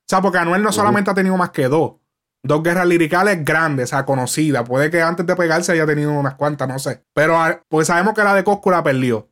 O 0.01 0.09
sea, 0.09 0.21
porque 0.21 0.37
Anuel 0.37 0.61
no 0.61 0.71
solamente 0.71 1.09
ha 1.09 1.15
tenido 1.15 1.37
más 1.37 1.49
que 1.49 1.67
dos 1.67 1.93
dos 2.47 2.63
guerras 2.63 2.87
liricales 2.87 3.43
grandes, 3.43 3.85
o 3.85 3.87
sea, 3.87 4.05
conocidas. 4.05 4.67
Puede 4.67 4.89
que 4.89 5.01
antes 5.01 5.25
de 5.25 5.35
pegarse 5.35 5.73
haya 5.73 5.85
tenido 5.85 6.11
unas 6.11 6.35
cuantas, 6.35 6.67
no 6.67 6.79
sé. 6.79 7.03
Pero 7.13 7.37
ah, 7.37 7.61
pues 7.69 7.87
sabemos 7.87 8.13
que 8.13 8.23
la 8.23 8.33
de 8.33 8.43
Coscu 8.43 8.71
la 8.71 8.83
perdió. 8.83 9.29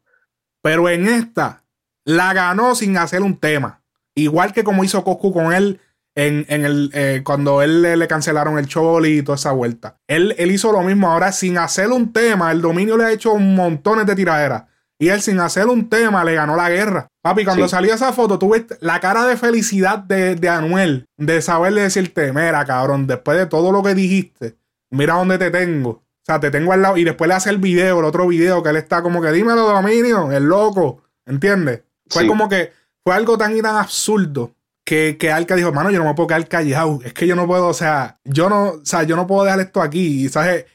Pero 0.61 0.89
en 0.89 1.07
esta, 1.07 1.63
la 2.05 2.33
ganó 2.33 2.75
sin 2.75 2.97
hacer 2.97 3.21
un 3.21 3.39
tema. 3.39 3.83
Igual 4.15 4.53
que 4.53 4.63
como 4.63 4.83
hizo 4.83 5.03
Coscu 5.03 5.33
con 5.33 5.53
él 5.53 5.81
en, 6.15 6.45
el, 6.47 6.91
eh, 6.93 7.21
cuando 7.25 7.61
él 7.61 7.81
le, 7.81 8.07
cancelaron 8.07 8.57
el 8.57 8.67
show 8.67 9.03
y 9.05 9.21
toda 9.21 9.35
esa 9.35 9.51
vuelta. 9.51 9.99
Él, 10.07 10.33
él 10.37 10.51
hizo 10.51 10.71
lo 10.71 10.81
mismo 10.81 11.11
ahora 11.11 11.31
sin 11.31 11.57
hacer 11.57 11.89
un 11.89 12.13
tema. 12.13 12.51
El 12.51 12.61
dominio 12.61 12.97
le 12.97 13.05
ha 13.05 13.11
hecho 13.11 13.35
montones 13.35 14.05
de 14.05 14.15
tiraderas. 14.15 14.63
Y 14.97 15.09
él 15.09 15.21
sin 15.21 15.39
hacer 15.39 15.67
un 15.67 15.89
tema 15.89 16.23
le 16.23 16.35
ganó 16.35 16.55
la 16.55 16.69
guerra. 16.69 17.07
Papi, 17.25 17.43
cuando 17.43 17.67
salió 17.67 17.91
esa 17.91 18.13
foto, 18.13 18.37
tuve 18.37 18.67
la 18.81 18.99
cara 18.99 19.25
de 19.25 19.35
felicidad 19.35 19.97
de, 19.97 20.47
Anuel, 20.47 21.07
de 21.17 21.41
saberle 21.41 21.81
decirte, 21.81 22.31
mira, 22.31 22.63
cabrón, 22.65 23.07
después 23.07 23.35
de 23.35 23.47
todo 23.47 23.71
lo 23.71 23.81
que 23.81 23.95
dijiste, 23.95 24.57
mira 24.91 25.15
dónde 25.15 25.39
te 25.39 25.49
tengo. 25.49 25.89
O 25.89 26.03
sea, 26.23 26.39
te 26.39 26.51
tengo 26.51 26.71
al 26.71 26.83
lado. 26.83 26.97
Y 26.97 27.03
después 27.03 27.27
le 27.27 27.33
hace 27.33 27.49
el 27.49 27.57
video, 27.57 27.97
el 27.97 28.05
otro 28.05 28.27
video, 28.27 28.61
que 28.61 28.69
él 28.69 28.75
está 28.75 29.01
como 29.01 29.23
que, 29.23 29.31
dímelo, 29.31 29.63
Dominio, 29.63 30.31
el 30.31 30.43
loco. 30.43 31.01
¿Entiendes? 31.25 31.81
Fue 32.07 32.27
como 32.27 32.47
que, 32.47 32.71
fue 33.03 33.15
algo 33.15 33.39
tan 33.39 33.57
y 33.57 33.61
tan 33.63 33.77
absurdo 33.77 34.51
que, 34.85 35.17
que 35.17 35.31
Alca 35.31 35.55
dijo, 35.55 35.73
mano, 35.73 35.89
yo 35.89 35.97
no 35.97 36.05
me 36.05 36.13
puedo 36.13 36.27
quedar 36.27 36.47
callado. 36.47 36.99
Es 37.03 37.13
que 37.13 37.25
yo 37.25 37.35
no 37.35 37.47
puedo, 37.47 37.69
o 37.69 37.73
sea, 37.73 38.19
yo 38.23 38.49
no, 38.49 38.65
o 38.65 38.85
sea, 38.85 39.01
yo 39.01 39.15
no 39.15 39.25
puedo 39.25 39.45
dejar 39.45 39.61
esto 39.61 39.81
aquí. 39.81 40.25
Y, 40.25 40.29
¿sabes? 40.29 40.65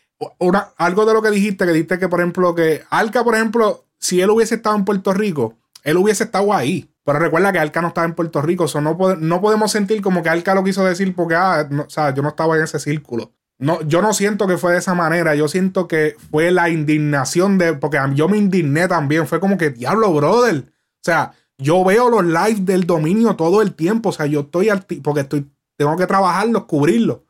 Una, 0.40 0.70
algo 0.78 1.06
de 1.06 1.14
lo 1.14 1.22
que 1.22 1.30
dijiste, 1.30 1.64
que 1.64 1.70
dijiste 1.70 2.00
que, 2.00 2.08
por 2.08 2.18
ejemplo, 2.18 2.56
que 2.56 2.82
Alca, 2.90 3.22
por 3.22 3.36
ejemplo, 3.36 3.84
si 4.00 4.20
él 4.20 4.30
hubiese 4.30 4.56
estado 4.56 4.74
en 4.74 4.84
Puerto 4.84 5.12
Rico, 5.12 5.59
él 5.84 5.96
hubiese 5.96 6.24
estado 6.24 6.52
ahí. 6.52 6.90
Pero 7.04 7.18
recuerda 7.18 7.52
que 7.52 7.58
Alca 7.58 7.80
no 7.80 7.88
estaba 7.88 8.06
en 8.06 8.14
Puerto 8.14 8.42
Rico, 8.42 8.68
so 8.68 8.80
no, 8.80 8.96
no 9.18 9.40
podemos 9.40 9.72
sentir 9.72 10.02
como 10.02 10.22
que 10.22 10.28
Alca 10.28 10.54
lo 10.54 10.62
quiso 10.62 10.84
decir 10.84 11.14
porque, 11.14 11.34
ah, 11.34 11.68
o 11.86 11.90
sea, 11.90 12.14
yo 12.14 12.22
no 12.22 12.28
estaba 12.28 12.56
en 12.56 12.64
ese 12.64 12.78
círculo. 12.78 13.32
No, 13.58 13.82
yo 13.82 14.00
no 14.00 14.14
siento 14.14 14.46
que 14.46 14.56
fue 14.56 14.72
de 14.72 14.78
esa 14.78 14.94
manera, 14.94 15.34
yo 15.34 15.46
siento 15.46 15.86
que 15.86 16.16
fue 16.30 16.50
la 16.50 16.70
indignación 16.70 17.58
de, 17.58 17.74
porque 17.74 17.98
yo 18.14 18.28
me 18.28 18.38
indigné 18.38 18.88
también, 18.88 19.26
fue 19.26 19.38
como 19.38 19.58
que, 19.58 19.70
diablo, 19.70 20.12
brother. 20.14 20.64
O 20.66 21.02
sea, 21.02 21.32
yo 21.58 21.84
veo 21.84 22.08
los 22.08 22.24
lives 22.24 22.64
del 22.64 22.86
dominio 22.86 23.36
todo 23.36 23.60
el 23.60 23.74
tiempo, 23.74 24.08
o 24.08 24.12
sea, 24.12 24.26
yo 24.26 24.40
estoy, 24.40 24.70
porque 25.02 25.20
estoy, 25.20 25.50
tengo 25.76 25.96
que 25.96 26.06
trabajarlos, 26.06 26.64
cubrirlos. 26.64 27.20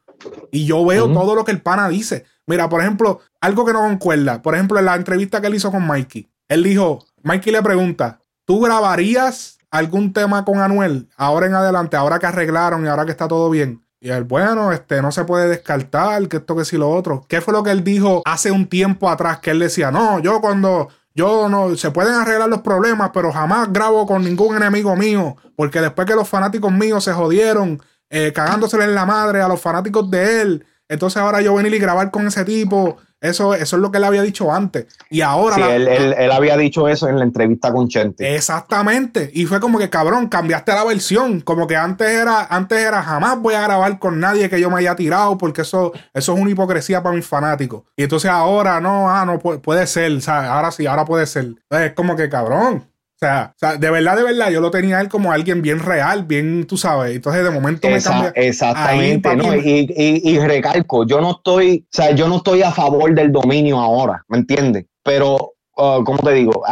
Y 0.52 0.66
yo 0.66 0.84
veo 0.84 1.10
todo 1.12 1.34
lo 1.34 1.44
que 1.44 1.52
el 1.52 1.62
pana 1.62 1.88
dice. 1.88 2.24
Mira, 2.46 2.68
por 2.68 2.80
ejemplo, 2.80 3.20
algo 3.40 3.64
que 3.64 3.72
no 3.72 3.80
concuerda, 3.80 4.42
por 4.42 4.54
ejemplo, 4.54 4.78
en 4.78 4.84
la 4.84 4.94
entrevista 4.94 5.40
que 5.40 5.46
él 5.46 5.54
hizo 5.54 5.70
con 5.70 5.86
Mikey, 5.86 6.28
él 6.48 6.62
dijo, 6.62 7.06
Mikey 7.22 7.52
le 7.52 7.62
pregunta, 7.62 8.20
¿tú 8.44 8.60
grabarías 8.60 9.58
algún 9.70 10.12
tema 10.12 10.44
con 10.44 10.58
Anuel 10.60 11.08
ahora 11.16 11.46
en 11.46 11.54
adelante, 11.54 11.96
ahora 11.96 12.18
que 12.18 12.26
arreglaron 12.26 12.84
y 12.84 12.88
ahora 12.88 13.04
que 13.04 13.12
está 13.12 13.28
todo 13.28 13.50
bien? 13.50 13.84
Y 14.02 14.08
él, 14.10 14.24
bueno, 14.24 14.72
este, 14.72 15.02
no 15.02 15.12
se 15.12 15.24
puede 15.24 15.48
descartar 15.48 16.26
que 16.26 16.38
esto 16.38 16.56
que 16.56 16.64
sí 16.64 16.78
lo 16.78 16.88
otro. 16.88 17.26
¿Qué 17.28 17.42
fue 17.42 17.52
lo 17.52 17.62
que 17.62 17.70
él 17.70 17.84
dijo 17.84 18.22
hace 18.24 18.50
un 18.50 18.66
tiempo 18.66 19.10
atrás? 19.10 19.40
Que 19.40 19.50
él 19.50 19.58
decía, 19.58 19.90
no, 19.90 20.20
yo 20.20 20.40
cuando, 20.40 20.88
yo 21.14 21.50
no, 21.50 21.76
se 21.76 21.90
pueden 21.90 22.14
arreglar 22.14 22.48
los 22.48 22.62
problemas, 22.62 23.10
pero 23.12 23.30
jamás 23.30 23.70
grabo 23.70 24.06
con 24.06 24.24
ningún 24.24 24.56
enemigo 24.56 24.96
mío, 24.96 25.36
porque 25.54 25.82
después 25.82 26.06
que 26.06 26.14
los 26.14 26.26
fanáticos 26.26 26.72
míos 26.72 27.04
se 27.04 27.12
jodieron, 27.12 27.82
eh, 28.08 28.32
cagándosele 28.32 28.84
en 28.84 28.94
la 28.94 29.04
madre 29.04 29.42
a 29.42 29.48
los 29.48 29.60
fanáticos 29.60 30.10
de 30.10 30.40
él, 30.40 30.66
entonces 30.88 31.20
ahora 31.20 31.42
yo 31.42 31.54
venir 31.54 31.74
y 31.74 31.78
grabar 31.78 32.10
con 32.10 32.26
ese 32.26 32.44
tipo 32.44 32.96
eso, 33.20 33.54
eso 33.54 33.76
es 33.76 33.82
lo 33.82 33.90
que 33.90 33.98
él 33.98 34.04
había 34.04 34.22
dicho 34.22 34.52
antes. 34.52 34.86
Y 35.10 35.20
ahora. 35.20 35.56
Sí, 35.56 35.62
él, 35.62 36.30
había 36.30 36.56
dicho 36.56 36.88
eso 36.88 37.08
en 37.08 37.18
la 37.18 37.24
entrevista 37.24 37.70
con 37.72 37.88
Chente. 37.88 38.34
Exactamente. 38.34 39.30
Y 39.34 39.44
fue 39.44 39.60
como 39.60 39.78
que, 39.78 39.90
cabrón, 39.90 40.28
cambiaste 40.28 40.72
la 40.72 40.84
versión. 40.84 41.40
Como 41.40 41.66
que 41.66 41.76
antes 41.76 42.08
era, 42.08 42.46
antes 42.46 42.78
era 42.78 43.02
jamás 43.02 43.38
voy 43.38 43.54
a 43.54 43.60
grabar 43.60 43.98
con 43.98 44.20
nadie 44.20 44.48
que 44.48 44.60
yo 44.60 44.70
me 44.70 44.78
haya 44.78 44.96
tirado, 44.96 45.36
porque 45.36 45.62
eso, 45.62 45.92
eso 46.14 46.34
es 46.34 46.40
una 46.40 46.50
hipocresía 46.50 47.02
para 47.02 47.14
mis 47.14 47.26
fanáticos. 47.26 47.82
Y 47.96 48.04
entonces 48.04 48.30
ahora 48.30 48.80
no, 48.80 49.10
ah, 49.10 49.26
no 49.26 49.38
puede, 49.38 49.86
ser. 49.86 50.12
O 50.12 50.20
sea, 50.20 50.54
ahora 50.54 50.70
sí, 50.70 50.86
ahora 50.86 51.04
puede 51.04 51.26
ser. 51.26 51.54
es 51.70 51.92
como 51.92 52.16
que, 52.16 52.28
cabrón. 52.30 52.89
O 53.22 53.52
sea, 53.58 53.76
de 53.76 53.90
verdad, 53.90 54.16
de 54.16 54.22
verdad, 54.22 54.50
yo 54.50 54.62
lo 54.62 54.70
tenía 54.70 54.98
él 54.98 55.10
como 55.10 55.30
alguien 55.30 55.60
bien 55.60 55.78
real, 55.78 56.24
bien, 56.24 56.66
tú 56.66 56.78
sabes. 56.78 57.14
Entonces, 57.14 57.44
de 57.44 57.50
momento 57.50 57.86
me 57.90 58.00
cambia. 58.00 58.32
Exactamente, 58.34 59.36
¿no? 59.36 59.54
Y, 59.54 60.38
recalco, 60.38 61.04
yo 61.04 61.20
no 61.20 61.32
estoy, 61.32 61.84
o 61.84 61.88
sea, 61.90 62.12
yo 62.12 62.28
no 62.28 62.36
estoy 62.36 62.62
a 62.62 62.70
favor 62.70 63.14
del 63.14 63.30
dominio 63.30 63.78
ahora, 63.78 64.24
¿me 64.28 64.38
entiendes? 64.38 64.86
Pero, 65.02 65.52
uh, 65.76 66.02
como 66.02 66.16
te 66.20 66.32
digo, 66.32 66.62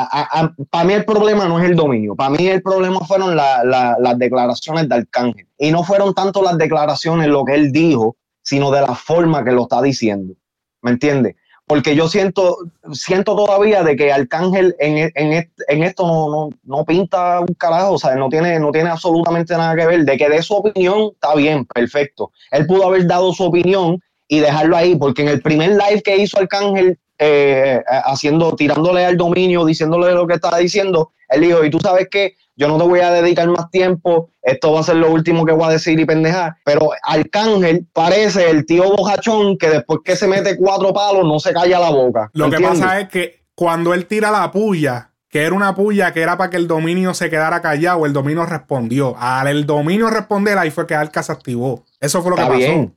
para 0.71 0.85
mí 0.85 0.95
el 0.95 1.05
problema 1.05 1.47
no 1.47 1.61
es 1.61 1.69
el 1.69 1.77
dominio, 1.77 2.17
para 2.17 2.31
mí 2.31 2.47
el 2.47 2.63
problema 2.63 3.01
fueron 3.01 3.37
las 3.37 4.19
declaraciones 4.19 4.89
de 4.89 4.95
Arcángel. 4.95 5.47
Y 5.59 5.71
no 5.71 5.85
fueron 5.85 6.15
tanto 6.15 6.43
las 6.43 6.57
declaraciones, 6.57 7.29
lo 7.29 7.45
que 7.45 7.57
él 7.57 7.73
dijo, 7.73 8.17
sino 8.41 8.71
de 8.71 8.81
la 8.81 8.95
forma 8.95 9.45
que 9.45 9.53
lo 9.53 9.65
está 9.65 9.83
diciendo, 9.83 10.33
¿me 10.81 10.93
entiendes? 10.93 11.37
Porque 11.69 11.95
yo 11.95 12.09
siento, 12.09 12.57
siento 12.93 13.37
todavía 13.37 13.83
de 13.83 13.95
que 13.95 14.11
Arcángel 14.11 14.75
en, 14.79 15.13
en, 15.15 15.83
esto 15.83 16.07
no, 16.07 16.49
no, 16.65 16.85
pinta 16.87 17.41
un 17.41 17.55
carajo, 17.59 17.93
o 17.93 17.99
sea, 17.99 18.17
no 18.17 18.31
tiene, 18.31 18.59
no 18.59 18.73
tiene 18.73 18.89
absolutamente 18.89 19.55
nada 19.55 19.77
que 19.77 19.87
ver. 19.87 20.05
De 20.07 20.17
que 20.17 20.31
dé 20.31 20.43
su 20.43 20.55
opinión, 20.55 21.11
está 21.13 21.35
bien, 21.35 21.67
perfecto. 21.67 22.33
Él 22.53 22.67
pudo 22.67 22.87
haber 22.87 23.07
dado 23.07 23.35
su 23.35 23.45
opinión 23.45 24.03
y 24.29 24.41
dejarlo 24.41 24.79
ahí, 24.79 24.97
porque 24.97 25.21
en 25.21 25.29
el 25.29 25.43
primer 25.43 25.73
live 25.73 26.03
que 26.03 26.17
hizo 26.17 26.39
Arcángel, 26.39 26.99
eh, 27.19 27.83
haciendo, 27.87 28.57
tirándole 28.57 29.05
al 29.05 29.19
dominio, 29.19 29.67
diciéndole 29.67 30.13
lo 30.13 30.27
que 30.27 30.35
estaba 30.35 30.57
diciendo, 30.57 31.11
él 31.29 31.41
dijo, 31.43 31.65
y 31.65 31.71
tú 31.71 31.79
sabes 31.81 32.09
que 32.11 32.35
yo 32.59 32.67
no 32.67 32.77
te 32.77 32.85
voy 32.85 33.01
a 33.01 33.13
dedicar 33.13 33.47
más 33.49 33.71
tiempo, 33.71 34.31
esto 34.43 34.73
va 34.73 34.81
a 34.81 34.83
ser 34.83 34.97
lo 34.97 35.13
último 35.13 35.47
que 35.47 35.53
voy 35.53 35.69
a 35.69 35.73
decir 35.73 36.01
y 36.01 36.05
pendejar. 36.05 36.57
Pero 36.65 36.91
Arcángel 37.05 37.87
parece 37.93 38.51
el 38.51 38.67
tío 38.67 38.97
bojachón 38.97 39.57
que 39.59 39.71
después 39.71 40.01
que 40.05 40.17
se 40.17 40.27
mete 40.27 40.57
cuatro 40.57 40.93
palos 40.93 41.25
no 41.25 41.39
se 41.39 41.53
calla 41.53 41.79
la 41.79 41.91
boca. 41.91 42.31
Lo 42.33 42.51
que 42.51 42.59
pasa 42.59 43.01
es 43.01 43.09
que 43.11 43.45
cuando 43.55 43.95
él 43.95 44.07
tira 44.07 44.33
la 44.33 44.51
puya, 44.51 45.13
que 45.29 45.43
era 45.43 45.55
una 45.55 45.77
puya 45.77 46.13
que 46.13 46.21
era 46.21 46.37
para 46.37 46.51
que 46.51 46.57
el 46.57 46.67
dominio 46.67 47.15
se 47.15 47.31
quedara 47.31 47.63
callado, 47.63 48.07
el 48.07 48.13
dominio 48.13 48.45
respondió. 48.45 49.15
Al 49.17 49.47
el 49.47 49.65
dominio 49.65 50.11
responder, 50.11 50.59
ahí 50.59 50.73
fue 50.73 50.87
que 50.89 50.97
Arca 50.97 51.23
se 51.23 51.31
activó. 51.31 51.85
Eso 52.01 52.23
fue 52.23 52.31
lo 52.31 52.37
que 52.37 52.43
pasó. 52.43 52.57
Bien, 52.57 52.95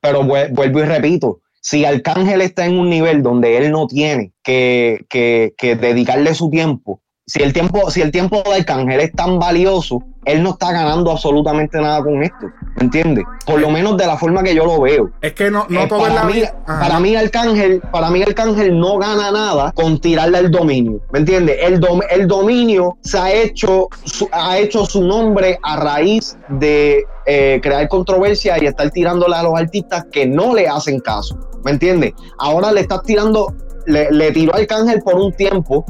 pero 0.00 0.24
vuelvo 0.24 0.80
y 0.80 0.84
repito. 0.84 1.40
Si 1.60 1.84
Arcángel 1.84 2.40
está 2.40 2.64
en 2.64 2.78
un 2.78 2.88
nivel 2.88 3.22
donde 3.22 3.58
él 3.58 3.70
no 3.70 3.86
tiene 3.86 4.32
que, 4.42 5.04
que 5.10 5.76
dedicarle 5.76 6.34
su 6.34 6.48
tiempo 6.48 7.02
si 7.28 7.42
el 7.42 7.52
tiempo, 7.52 7.90
si 7.90 8.00
el 8.00 8.10
tiempo 8.10 8.42
de 8.42 8.54
Arcángel 8.54 9.00
es 9.00 9.12
tan 9.12 9.38
valioso, 9.38 10.02
él 10.24 10.42
no 10.42 10.50
está 10.50 10.72
ganando 10.72 11.10
absolutamente 11.10 11.78
nada 11.78 12.02
con 12.02 12.22
esto. 12.22 12.46
¿Me 12.76 12.84
entiendes? 12.84 13.24
Por 13.44 13.60
lo 13.60 13.68
menos 13.68 13.98
de 13.98 14.06
la 14.06 14.16
forma 14.16 14.42
que 14.42 14.54
yo 14.54 14.64
lo 14.64 14.80
veo. 14.80 15.10
Es 15.20 15.34
que 15.34 15.50
no, 15.50 15.66
no 15.68 15.82
eh, 15.82 15.86
todo 15.86 16.00
para, 16.00 16.24
mí, 16.24 16.42
para 16.66 16.98
mí, 17.00 17.16
Arcángel, 17.16 17.82
para 17.92 18.08
mí, 18.08 18.22
Arcángel 18.22 18.78
no 18.78 18.96
gana 18.96 19.30
nada 19.30 19.72
con 19.72 20.00
tirarle 20.00 20.38
el 20.38 20.50
dominio. 20.50 21.02
¿Me 21.12 21.18
entiendes? 21.18 21.58
El, 21.60 21.80
el 22.10 22.26
dominio 22.26 22.96
se 23.02 23.18
ha 23.18 23.30
hecho, 23.30 23.88
ha 24.32 24.56
hecho 24.56 24.86
su 24.86 25.04
nombre 25.04 25.58
a 25.62 25.76
raíz 25.76 26.38
de 26.48 27.04
eh, 27.26 27.60
crear 27.62 27.86
controversia 27.88 28.56
y 28.58 28.64
estar 28.64 28.90
tirándole 28.90 29.36
a 29.36 29.42
los 29.42 29.54
artistas 29.54 30.06
que 30.10 30.26
no 30.26 30.54
le 30.54 30.66
hacen 30.66 31.00
caso. 31.00 31.38
¿Me 31.62 31.72
entiendes? 31.72 32.14
Ahora 32.38 32.72
le 32.72 32.80
estás 32.80 33.02
tirando, 33.02 33.54
le, 33.84 34.10
le 34.12 34.32
tiró 34.32 34.54
a 34.54 34.58
Arcángel 34.58 35.02
por 35.02 35.16
un 35.16 35.30
tiempo 35.34 35.84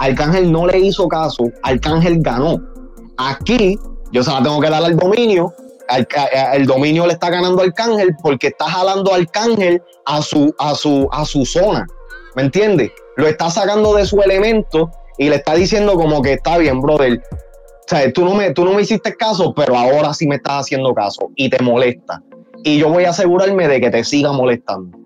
Arcángel 0.00 0.50
no 0.50 0.66
le 0.66 0.78
hizo 0.78 1.06
caso, 1.08 1.44
Arcángel 1.62 2.20
ganó. 2.22 2.58
Aquí 3.18 3.78
yo 4.12 4.22
se 4.24 4.30
la 4.30 4.42
tengo 4.42 4.58
que 4.58 4.70
dar 4.70 4.82
al 4.82 4.96
dominio, 4.96 5.52
el 6.54 6.66
dominio 6.66 7.06
le 7.06 7.12
está 7.12 7.28
ganando 7.28 7.62
Arcángel 7.62 8.16
porque 8.22 8.48
está 8.48 8.64
jalando 8.64 9.12
Arcángel 9.12 9.82
a 10.06 10.22
su, 10.22 10.54
a 10.58 10.74
su, 10.74 11.06
a 11.12 11.24
su 11.26 11.44
zona. 11.44 11.86
¿Me 12.34 12.42
entiendes? 12.42 12.92
Lo 13.16 13.26
está 13.26 13.50
sacando 13.50 13.94
de 13.94 14.06
su 14.06 14.20
elemento 14.22 14.90
y 15.18 15.28
le 15.28 15.36
está 15.36 15.54
diciendo 15.54 15.94
como 15.96 16.22
que 16.22 16.34
está 16.34 16.56
bien, 16.56 16.80
brother. 16.80 17.20
O 17.32 17.86
sea, 17.86 18.10
tú 18.10 18.24
no 18.24 18.34
me, 18.34 18.52
tú 18.52 18.64
no 18.64 18.72
me 18.72 18.82
hiciste 18.82 19.14
caso, 19.16 19.52
pero 19.54 19.76
ahora 19.76 20.14
sí 20.14 20.26
me 20.26 20.36
estás 20.36 20.62
haciendo 20.62 20.94
caso 20.94 21.28
y 21.36 21.50
te 21.50 21.62
molesta. 21.62 22.22
Y 22.64 22.78
yo 22.78 22.88
voy 22.88 23.04
a 23.04 23.10
asegurarme 23.10 23.68
de 23.68 23.80
que 23.82 23.90
te 23.90 24.02
siga 24.02 24.32
molestando. 24.32 24.99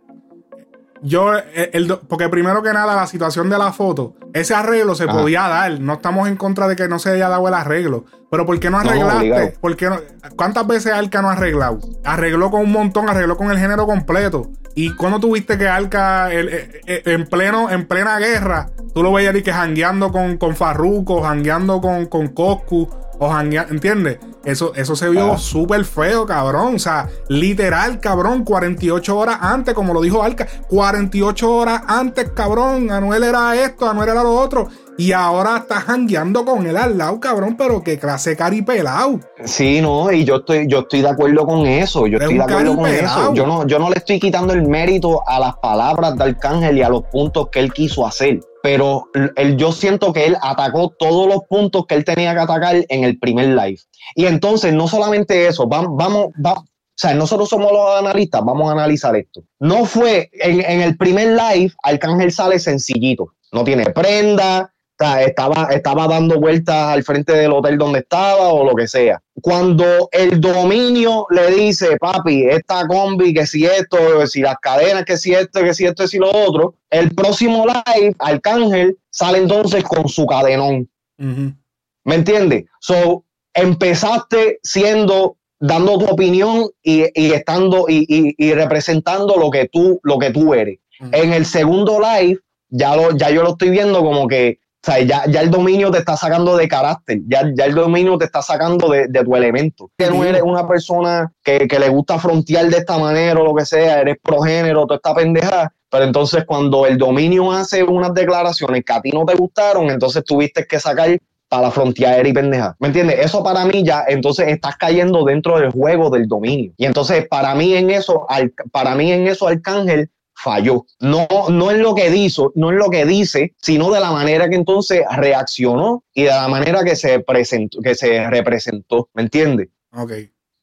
Yo, 1.02 1.37
eh, 1.37 1.70
el, 1.72 1.98
porque 2.09 2.28
primero 2.28 2.62
que 2.62 2.72
nada, 2.72 2.96
la 2.96 3.07
situación 3.07 3.50
de 3.50 3.59
la 3.59 3.72
foto, 3.72 4.14
ese 4.33 4.54
arreglo 4.54 4.94
se 4.94 5.07
podía 5.07 5.42
dar. 5.42 5.80
No 5.80 5.94
estamos 5.94 6.28
en 6.28 6.37
contra 6.37 6.66
de 6.66 6.76
que 6.76 6.88
no 6.88 6.98
se 6.98 7.11
haya 7.11 7.28
dado 7.28 7.46
el 7.48 7.54
arreglo. 7.54 8.04
Pero 8.30 8.46
¿por 8.46 8.59
qué 8.59 8.70
no 8.70 8.78
arreglaste? 8.78 9.59
¿Por 9.61 9.76
qué 9.76 9.90
no? 9.90 10.00
¿Cuántas 10.37 10.66
veces 10.66 10.92
Alca 10.92 11.22
no 11.22 11.28
ha 11.28 11.33
arreglado? 11.33 11.78
Arregló 12.04 12.50
con 12.50 12.62
un 12.62 12.72
montón, 12.72 13.09
arregló 13.09 13.37
con 13.37 13.50
el 13.50 13.59
género 13.59 13.87
completo. 13.87 14.50
Y 14.74 14.94
cuando 14.96 15.20
tuviste 15.20 15.57
que 15.57 15.68
Alca 15.68 16.33
eh, 16.33 16.83
eh, 16.87 17.02
en 17.04 17.26
pleno, 17.26 17.70
en 17.70 17.87
plena 17.87 18.18
guerra, 18.18 18.70
tú 18.92 19.02
lo 19.02 19.12
veías 19.12 19.37
y 19.37 19.42
que 19.42 19.52
jangueando 19.52 20.11
con, 20.11 20.37
con 20.37 20.57
Farruko, 20.57 21.22
jangueando 21.22 21.80
con, 21.80 22.07
con 22.07 22.28
Coscu 22.28 22.88
o 23.24 23.30
janguear, 23.30 23.66
¿entiendes? 23.70 24.18
Eso, 24.44 24.74
eso 24.74 24.94
se 24.94 25.08
vio 25.08 25.38
súper 25.38 25.84
feo, 25.84 26.26
cabrón. 26.26 26.74
O 26.76 26.78
sea, 26.78 27.08
literal, 27.28 27.98
cabrón, 28.00 28.44
48 28.44 29.16
horas 29.16 29.38
antes, 29.40 29.74
como 29.74 29.94
lo 29.94 30.00
dijo 30.00 30.22
Alca, 30.22 30.46
48 30.68 31.50
horas 31.50 31.82
antes, 31.87 32.30
cabrón. 32.30 32.90
Anuel 32.90 33.24
era 33.24 33.56
esto, 33.56 33.88
Anuel 33.88 34.10
era 34.10 34.22
lo 34.22 34.34
otro. 34.34 34.68
Y 34.96 35.12
ahora 35.12 35.56
está 35.56 35.80
jangueando 35.80 36.44
con 36.44 36.66
él 36.66 36.76
al 36.76 36.96
lado, 36.96 37.18
cabrón, 37.18 37.56
pero 37.56 37.82
qué 37.82 37.98
clase 37.98 38.37
caripelado. 38.37 39.18
Sí, 39.44 39.80
no, 39.80 40.12
y 40.12 40.24
yo 40.24 40.37
estoy, 40.37 40.68
yo 40.68 40.80
estoy 40.80 41.02
de 41.02 41.08
acuerdo 41.08 41.44
con 41.46 41.66
eso. 41.66 42.06
Yo 42.06 42.18
estoy 42.18 42.37
de 42.37 42.44
acuerdo 42.44 42.76
con 42.76 42.87
eso. 42.87 43.34
Yo 43.34 43.46
no, 43.46 43.66
yo 43.66 43.78
no 43.78 43.88
le 43.88 43.96
estoy 43.96 44.20
quitando 44.20 44.52
el 44.52 44.62
mérito 44.68 45.26
a 45.26 45.40
las 45.40 45.56
palabras 45.56 46.16
de 46.16 46.24
Arcángel 46.24 46.78
y 46.78 46.82
a 46.82 46.88
los 46.88 47.02
puntos 47.04 47.48
que 47.50 47.60
él 47.60 47.72
quiso 47.72 48.06
hacer 48.06 48.40
pero 48.64 49.11
él, 49.37 49.59
yo 49.59 49.72
siento 49.72 50.11
que 50.14 50.24
él 50.24 50.38
atacó 50.40 50.88
todos 50.98 51.29
los 51.29 51.42
puntos 51.50 51.85
que 51.87 51.96
él 51.96 52.03
tenía 52.07 52.33
que 52.33 52.40
atacar 52.40 52.77
en 52.88 53.05
el 53.05 53.18
primer 53.18 53.48
live. 53.48 53.79
Y 54.14 54.24
entonces, 54.24 54.72
no 54.72 54.88
solamente 54.88 55.46
eso, 55.46 55.66
vamos, 55.66 55.90
vamos, 55.98 56.33
o 56.38 56.64
sea, 56.96 57.12
nosotros 57.12 57.50
somos 57.50 57.70
los 57.70 57.94
analistas, 57.98 58.42
vamos 58.42 58.70
a 58.70 58.72
analizar 58.72 59.14
esto. 59.16 59.42
No 59.61 59.85
fue 59.85 60.31
en, 60.33 60.64
en 60.64 60.81
el 60.81 60.96
primer 60.96 61.38
live, 61.38 61.74
Arcángel 61.83 62.33
sale 62.33 62.59
sencillito, 62.59 63.35
no 63.53 63.64
tiene 63.64 63.85
prenda, 63.90 64.73
estaba, 64.98 65.68
estaba 65.70 66.07
dando 66.07 66.38
vueltas 66.40 66.74
al 66.74 67.02
frente 67.02 67.33
del 67.33 67.52
hotel 67.52 67.78
donde 67.78 68.00
estaba 68.00 68.48
o 68.48 68.64
lo 68.64 68.74
que 68.74 68.87
sea. 68.87 69.20
Cuando 69.40 70.09
el 70.12 70.40
dominio 70.40 71.26
le 71.30 71.50
dice, 71.50 71.96
papi, 71.98 72.44
esta 72.44 72.87
combi, 72.87 73.35
que 73.35 73.46
si 73.46 73.64
esto, 73.64 74.26
si 74.26 74.40
las 74.40 74.57
cadenas, 74.61 75.04
que 75.04 75.16
si 75.16 75.35
esto, 75.35 75.62
que 75.62 75.74
si 75.74 75.85
esto, 75.87 76.04
que 76.04 76.09
si 76.09 76.18
lo 76.18 76.30
otro, 76.30 76.76
el 76.90 77.14
próximo 77.14 77.64
live, 77.66 78.14
Arcángel, 78.18 78.96
sale 79.11 79.38
entonces 79.38 79.83
con 79.85 80.09
su 80.09 80.26
cadenón. 80.26 80.88
¿Me 81.16 82.14
entiendes? 82.14 82.64
So, 82.80 83.24
empezaste 83.54 84.61
siendo, 84.62 85.38
dando 85.59 85.98
tu 85.98 86.07
opinión 86.07 86.68
y, 86.83 87.04
estando 87.14 87.87
y, 87.88 88.35
y, 88.37 88.52
representando 88.54 89.37
lo 89.37 89.50
que 89.50 89.68
tú, 89.68 90.00
lo 90.02 90.18
que 90.18 90.30
tú 90.30 90.54
eres. 90.54 90.78
En 91.12 91.33
el 91.33 91.44
segundo 91.44 91.98
live, 92.00 92.38
ya, 92.68 92.96
lo, 92.96 93.16
ya 93.16 93.30
yo 93.30 93.42
lo 93.42 93.50
estoy 93.50 93.70
viendo 93.70 94.00
como 94.00 94.28
que 94.28 94.59
o 94.85 94.92
sea, 94.92 95.01
ya, 95.01 95.25
ya, 95.27 95.40
el 95.40 95.51
dominio 95.51 95.90
te 95.90 95.97
está 95.97 96.14
sacando 96.14 96.59
de 96.59 96.68
carácter, 96.68 97.20
ya, 97.27 97.51
ya 97.55 97.64
el 97.64 97.75
dominio 97.75 98.18
te 98.18 98.27
está 98.27 98.42
sacando 98.42 98.90
de, 98.90 99.09
tu 99.09 99.35
elemento. 99.35 99.90
Que 99.97 100.11
no 100.11 100.23
eres 100.23 100.42
una 100.42 100.68
persona 100.68 101.33
que, 101.42 101.66
le 101.66 101.88
gusta 101.88 102.18
frontear 102.18 102.66
de 102.68 102.77
esta 102.77 102.99
manera 102.99 103.40
o 103.40 103.44
lo 103.44 103.55
que 103.55 103.64
sea, 103.64 104.03
eres 104.03 104.18
progénero, 104.23 104.83
toda 104.83 104.97
esta 104.97 105.14
pendeja. 105.14 105.73
Pero 105.88 106.05
entonces 106.05 106.44
cuando 106.44 106.85
el 106.85 106.99
dominio 106.99 107.51
hace 107.51 107.83
unas 107.83 108.12
declaraciones 108.12 108.85
que 108.85 108.92
a 108.92 109.01
ti 109.01 109.11
no 109.11 109.25
te 109.25 109.35
gustaron, 109.35 109.88
entonces 109.88 110.23
tuviste 110.23 110.66
que 110.66 110.79
sacar 110.79 111.18
para 111.49 111.62
la 111.62 111.70
frontear 111.70 112.27
y 112.27 112.35
pendeja. 112.35 112.77
¿Me 112.79 112.88
entiendes? 112.88 113.20
Eso 113.20 113.42
para 113.42 113.64
mí 113.64 113.85
ya, 113.85 114.05
entonces 114.07 114.49
estás 114.49 114.77
cayendo 114.77 115.25
dentro 115.25 115.59
del 115.59 115.70
juego 115.70 116.11
del 116.11 116.29
dominio. 116.29 116.73
Y 116.77 116.85
entonces 116.85 117.27
para 117.27 117.55
mí 117.55 117.75
en 117.75 117.88
eso, 117.88 118.27
para 118.70 118.94
mí 118.94 119.11
en 119.12 119.29
eso 119.29 119.49
Arcángel 119.49 120.11
falló. 120.35 120.85
No, 121.01 121.27
no 121.49 121.70
es 121.70 121.79
lo 121.79 121.94
que 121.94 122.11
dijo, 122.11 122.53
no 122.55 122.70
es 122.70 122.77
lo 122.77 122.90
que 122.90 123.05
dice, 123.05 123.55
sino 123.61 123.90
de 123.90 124.01
la 124.01 124.11
manera 124.11 124.49
que 124.49 124.57
entonces 124.57 125.03
reaccionó 125.16 126.05
y 126.12 126.25
de 126.25 126.31
la 126.31 126.49
manera 126.49 126.85
que 126.85 126.97
se 126.97 127.20
presentó, 127.20 127.81
que 127.81 127.94
se 127.94 128.29
representó. 128.29 129.09
¿Me 129.14 129.23
entiendes? 129.23 129.68
Ok. 129.92 130.12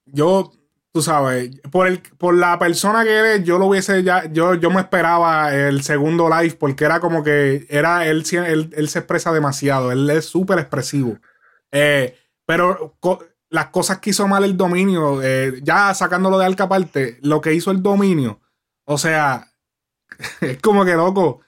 Yo, 0.05 0.51
tú 0.91 1.01
sabes, 1.01 1.51
por 1.71 1.87
el, 1.87 2.01
por 2.17 2.35
la 2.35 2.59
persona 2.59 3.03
que 3.03 3.15
eres, 3.15 3.43
yo 3.43 3.57
lo 3.57 3.67
hubiese 3.67 4.03
ya, 4.03 4.25
yo, 4.31 4.55
yo 4.55 4.69
me 4.69 4.81
esperaba 4.81 5.55
el 5.55 5.83
segundo 5.83 6.29
live, 6.29 6.55
porque 6.59 6.85
era 6.85 6.99
como 6.99 7.23
que 7.23 7.65
era 7.69 8.05
él, 8.07 8.23
él, 8.75 8.89
se 8.89 8.99
expresa 8.99 9.31
demasiado, 9.31 9.91
él 9.91 10.09
es 10.09 10.25
súper 10.25 10.59
expresivo. 10.59 11.17
Eh, 11.71 12.17
pero 12.45 12.97
las 13.49 13.67
cosas 13.67 13.99
que 13.99 14.09
hizo 14.09 14.27
mal 14.27 14.43
el 14.43 14.57
dominio, 14.57 15.21
eh, 15.23 15.59
ya 15.63 15.93
sacándolo 15.93 16.37
de 16.37 16.45
alca 16.45 16.67
parte, 16.67 17.17
lo 17.21 17.39
que 17.39 17.53
hizo 17.53 17.71
el 17.71 17.81
dominio, 17.81 18.41
o 18.83 18.97
sea, 18.97 19.50
es 20.41 20.57
como 20.59 20.85
que 20.85 20.93
loco, 20.93 21.41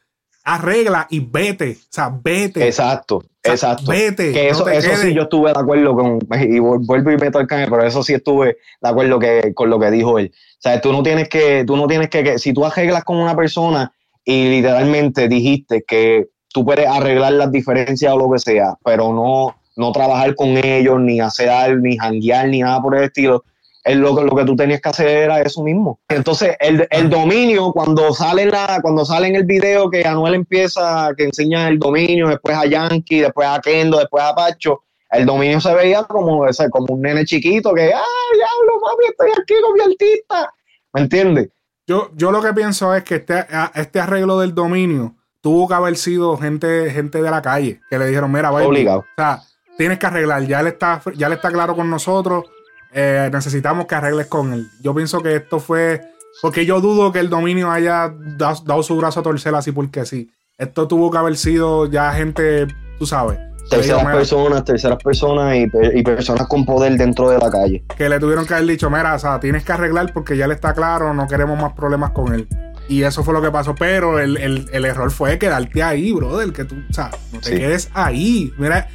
arregla 0.44 1.08
y 1.10 1.20
vete. 1.20 1.72
O 1.72 1.88
sea, 1.90 2.10
vete. 2.10 2.66
Exacto, 2.66 3.24
exacto. 3.44 3.92
Vete. 3.92 4.32
Que 4.32 4.50
eso, 4.50 4.68
eso 4.68 4.96
sí 4.98 5.14
yo 5.14 5.24
estuve 5.24 5.54
de 5.54 5.60
acuerdo 5.60 5.96
con, 5.96 6.20
y 6.42 6.60
vuelvo 6.60 7.12
y 7.12 7.18
meto 7.18 7.40
el 7.40 7.48
cambio, 7.48 7.70
pero 7.70 7.86
eso 7.86 8.04
sí 8.04 8.14
estuve 8.14 8.58
de 8.82 8.90
acuerdo 8.90 9.20
que, 9.20 9.54
con 9.54 9.70
lo 9.70 9.80
que 9.80 9.92
dijo 9.92 10.20
él. 10.20 10.32
O 10.34 10.62
sea, 10.62 10.80
tú 10.82 10.92
no 10.92 11.04
tienes 11.04 11.30
que, 11.30 11.64
tú 11.66 11.78
no 11.78 11.88
tienes 11.88 12.10
que, 12.10 12.24
que, 12.24 12.40
si 12.40 12.54
tú 12.54 12.66
arreglas 12.66 13.04
con 13.04 13.18
una 13.18 13.36
persona 13.36 13.94
y 14.26 14.50
literalmente 14.50 15.28
dijiste 15.28 15.84
que 15.88 16.30
tú 16.50 16.64
puedes 16.64 16.88
arreglar 16.88 17.34
las 17.34 17.52
diferencias 17.52 18.14
o 18.14 18.18
lo 18.18 18.32
que 18.32 18.40
sea, 18.40 18.76
pero 18.84 19.14
no, 19.14 19.56
no 19.76 19.92
trabajar 19.92 20.36
con 20.36 20.58
ellos, 20.58 21.00
ni 21.02 21.20
hacer, 21.20 21.80
ni 21.80 21.98
janguear, 21.98 22.48
ni 22.48 22.62
nada 22.62 22.82
por 22.82 22.96
el 22.96 23.06
estilo, 23.06 23.44
lo, 23.86 24.24
lo 24.24 24.36
que 24.36 24.46
tú 24.46 24.56
tenías 24.56 24.82
que 24.82 24.90
hacer 24.90 25.08
era 25.08 25.42
eso 25.42 25.64
mismo. 25.64 26.00
Entonces, 26.08 26.56
el, 26.60 26.88
el 26.90 27.10
dominio, 27.10 27.72
cuando 27.74 28.14
sale, 28.14 28.46
la, 28.46 28.80
cuando 28.82 29.06
sale 29.06 29.28
en 29.28 29.36
el 29.36 29.44
video 29.44 29.90
que 29.90 30.06
Anuel 30.06 30.36
empieza, 30.36 31.12
que 31.18 31.26
enseña 31.26 31.68
el 31.68 31.80
dominio, 31.80 32.30
después 32.30 32.56
a 32.56 32.66
Yankee, 32.66 33.20
después 33.20 33.48
a 33.48 33.60
Kendo, 33.60 34.00
después 34.00 34.24
a 34.24 34.34
Pacho, 34.34 34.84
el 35.12 35.26
dominio 35.26 35.60
se 35.60 35.74
veía 35.74 36.04
como, 36.04 36.48
ese, 36.48 36.70
como 36.70 36.94
un 36.94 37.02
nene 37.02 37.26
chiquito 37.26 37.74
que, 37.74 37.94
¡ah, 37.94 38.32
diablo, 38.34 38.82
mami, 38.82 39.06
estoy 39.10 39.30
aquí 39.32 39.54
con 39.62 39.74
mi 39.74 39.82
artista! 39.82 40.54
¿Me 40.94 41.02
entiendes? 41.02 41.50
Yo, 41.86 42.12
yo 42.16 42.32
lo 42.32 42.42
que 42.42 42.54
pienso 42.54 42.96
es 42.96 43.04
que 43.04 43.16
este, 43.16 43.46
este 43.76 44.00
arreglo 44.00 44.40
del 44.40 44.56
dominio 44.56 45.16
tuvo 45.42 45.68
que 45.68 45.74
haber 45.74 45.98
sido 45.98 46.38
gente, 46.38 46.90
gente 46.92 47.22
de 47.22 47.30
la 47.30 47.42
calle 47.42 47.82
que 47.90 48.00
le 48.00 48.08
dijeron, 48.08 48.32
mira, 48.32 48.50
vaya. 48.50 48.68
Obligado. 48.68 49.00
O 49.00 49.06
sea, 49.18 49.42
tienes 49.78 50.00
que 50.00 50.06
arreglar, 50.06 50.48
ya 50.48 50.64
le 50.64 50.70
está, 50.70 51.02
ya 51.16 51.28
le 51.28 51.36
está 51.36 51.52
claro 51.52 51.76
con 51.76 51.90
nosotros 51.90 52.46
eh, 52.94 53.30
necesitamos 53.32 53.86
que 53.88 53.96
arregles 53.96 54.28
con 54.28 54.54
él. 54.54 54.68
Yo 54.82 54.94
pienso 54.94 55.22
que 55.22 55.36
esto 55.36 55.60
fue. 55.60 56.02
Porque 56.42 56.66
yo 56.66 56.82
dudo 56.82 57.12
que 57.12 57.20
el 57.20 57.30
dominio 57.30 57.70
haya 57.72 58.14
dado, 58.38 58.84
su 58.84 58.98
brazo 58.98 59.20
a 59.20 59.24
torcer 59.24 59.54
así 59.56 59.72
porque 59.72 60.06
sí. 60.06 60.32
Esto 60.58 60.88
tuvo 60.88 61.12
que 61.12 61.18
haber 61.18 61.38
sido 61.38 61.90
ya 61.90 62.12
gente, 62.12 62.68
tú 62.98 63.06
sabes. 63.06 63.40
Terceras 63.70 64.04
personas, 64.06 64.66
terceras 64.66 64.98
personas 65.02 65.56
y, 65.56 66.04
personas 66.04 66.48
con 66.48 66.66
poder 66.66 66.98
dentro 66.98 67.30
de 67.30 67.38
la 67.38 67.50
calle. 67.50 67.84
Que 67.96 68.10
le 68.10 68.20
tuvieron 68.20 68.46
que 68.46 68.54
haber 68.56 68.68
dicho, 68.68 68.90
mira, 68.90 69.16
o 69.16 69.20
sea, 69.20 69.40
tienes 69.40 69.64
que 69.64 69.72
arreglar 69.72 70.12
porque 70.12 70.36
ya 70.36 70.48
le 70.48 70.54
está 70.54 70.74
claro, 70.74 71.14
no 71.14 71.28
queremos 71.28 71.60
más 71.60 71.74
problemas 71.74 72.12
con 72.12 72.34
él. 72.34 72.48
Y 72.90 73.04
eso 73.04 73.24
fue 73.24 73.34
lo 73.34 73.42
que 73.42 73.52
pasó. 73.52 73.74
Pero 73.76 74.20
el, 74.20 74.68
error 74.74 75.12
fue 75.12 75.40
quedarte 75.40 75.82
ahí, 75.82 76.12
brother. 76.12 76.52
Que 76.52 76.66
tú, 76.66 76.76
o 76.90 76.94
sea, 76.94 77.12
no 77.32 77.40
te 77.40 77.58
quedes 77.58 77.90
ahí. 77.94 78.52
Mira, 78.58 78.90